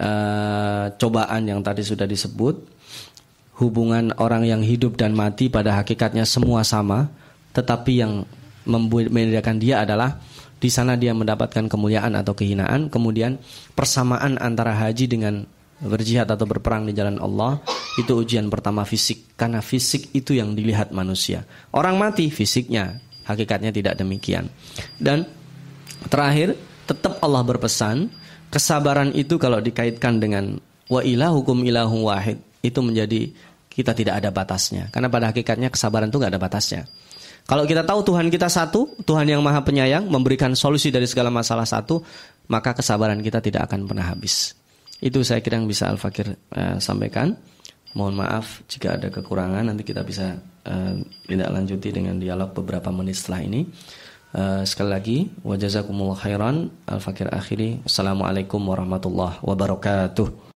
uh, 0.00 0.86
cobaan 0.96 1.42
yang 1.48 1.60
tadi 1.60 1.84
sudah 1.84 2.04
disebut, 2.04 2.56
hubungan 3.60 4.12
orang 4.20 4.48
yang 4.48 4.60
hidup 4.64 4.96
dan 4.96 5.16
mati 5.16 5.48
pada 5.48 5.76
hakikatnya 5.80 6.24
semua 6.28 6.64
sama, 6.64 7.08
tetapi 7.56 7.92
yang 8.00 8.24
membedakan 8.64 9.58
dia 9.58 9.82
adalah 9.82 10.20
di 10.62 10.70
sana 10.70 10.94
dia 10.94 11.10
mendapatkan 11.10 11.66
kemuliaan 11.66 12.14
atau 12.14 12.38
kehinaan. 12.38 12.86
Kemudian 12.86 13.42
persamaan 13.74 14.38
antara 14.38 14.78
haji 14.78 15.10
dengan 15.10 15.42
berjihad 15.82 16.30
atau 16.30 16.46
berperang 16.46 16.86
di 16.86 16.94
jalan 16.94 17.18
Allah 17.18 17.58
itu 17.98 18.14
ujian 18.14 18.46
pertama 18.46 18.86
fisik 18.86 19.34
karena 19.34 19.58
fisik 19.58 20.14
itu 20.14 20.38
yang 20.38 20.54
dilihat 20.54 20.94
manusia. 20.94 21.42
Orang 21.74 21.98
mati 21.98 22.30
fisiknya, 22.30 23.02
hakikatnya 23.26 23.74
tidak 23.74 23.98
demikian. 23.98 24.46
Dan 25.02 25.26
terakhir 26.06 26.54
tetap 26.86 27.18
Allah 27.18 27.42
berpesan 27.42 28.06
kesabaran 28.54 29.10
itu 29.18 29.42
kalau 29.42 29.58
dikaitkan 29.58 30.22
dengan 30.22 30.62
wa 30.86 31.02
ilahukum 31.02 31.66
ilahum 31.66 32.06
wahid 32.06 32.38
itu 32.62 32.78
menjadi 32.78 33.34
kita 33.66 33.98
tidak 33.98 34.22
ada 34.22 34.30
batasnya. 34.30 34.92
Karena 34.94 35.10
pada 35.10 35.34
hakikatnya 35.34 35.74
kesabaran 35.74 36.06
itu 36.06 36.22
nggak 36.22 36.38
ada 36.38 36.42
batasnya. 36.42 36.86
Kalau 37.42 37.66
kita 37.66 37.82
tahu 37.82 38.00
Tuhan 38.06 38.30
kita 38.30 38.46
satu, 38.46 38.94
Tuhan 39.02 39.26
yang 39.26 39.42
maha 39.42 39.60
penyayang, 39.66 40.06
memberikan 40.06 40.54
solusi 40.54 40.94
dari 40.94 41.10
segala 41.10 41.28
masalah 41.28 41.66
satu, 41.66 42.00
maka 42.46 42.72
kesabaran 42.72 43.18
kita 43.18 43.42
tidak 43.42 43.66
akan 43.70 43.86
pernah 43.86 44.06
habis. 44.06 44.54
Itu 45.02 45.26
saya 45.26 45.42
kira 45.42 45.58
yang 45.58 45.66
bisa 45.66 45.90
Al-Fakir 45.90 46.38
uh, 46.54 46.78
sampaikan. 46.78 47.34
Mohon 47.92 48.24
maaf 48.24 48.62
jika 48.70 48.96
ada 48.96 49.10
kekurangan, 49.10 49.68
nanti 49.68 49.82
kita 49.82 50.06
bisa 50.06 50.38
uh, 50.64 50.94
tidak 51.26 51.50
lanjuti 51.50 51.90
dengan 51.90 52.16
dialog 52.16 52.54
beberapa 52.54 52.88
menit 52.94 53.18
setelah 53.18 53.42
ini. 53.42 53.66
Uh, 54.32 54.64
sekali 54.64 54.90
lagi, 54.94 55.18
wajazakumullah 55.42 56.16
khairan. 56.16 56.70
Al-Fakir 56.86 57.28
akhiri. 57.28 57.82
Assalamualaikum 57.84 58.62
warahmatullahi 58.62 59.42
wabarakatuh. 59.42 60.42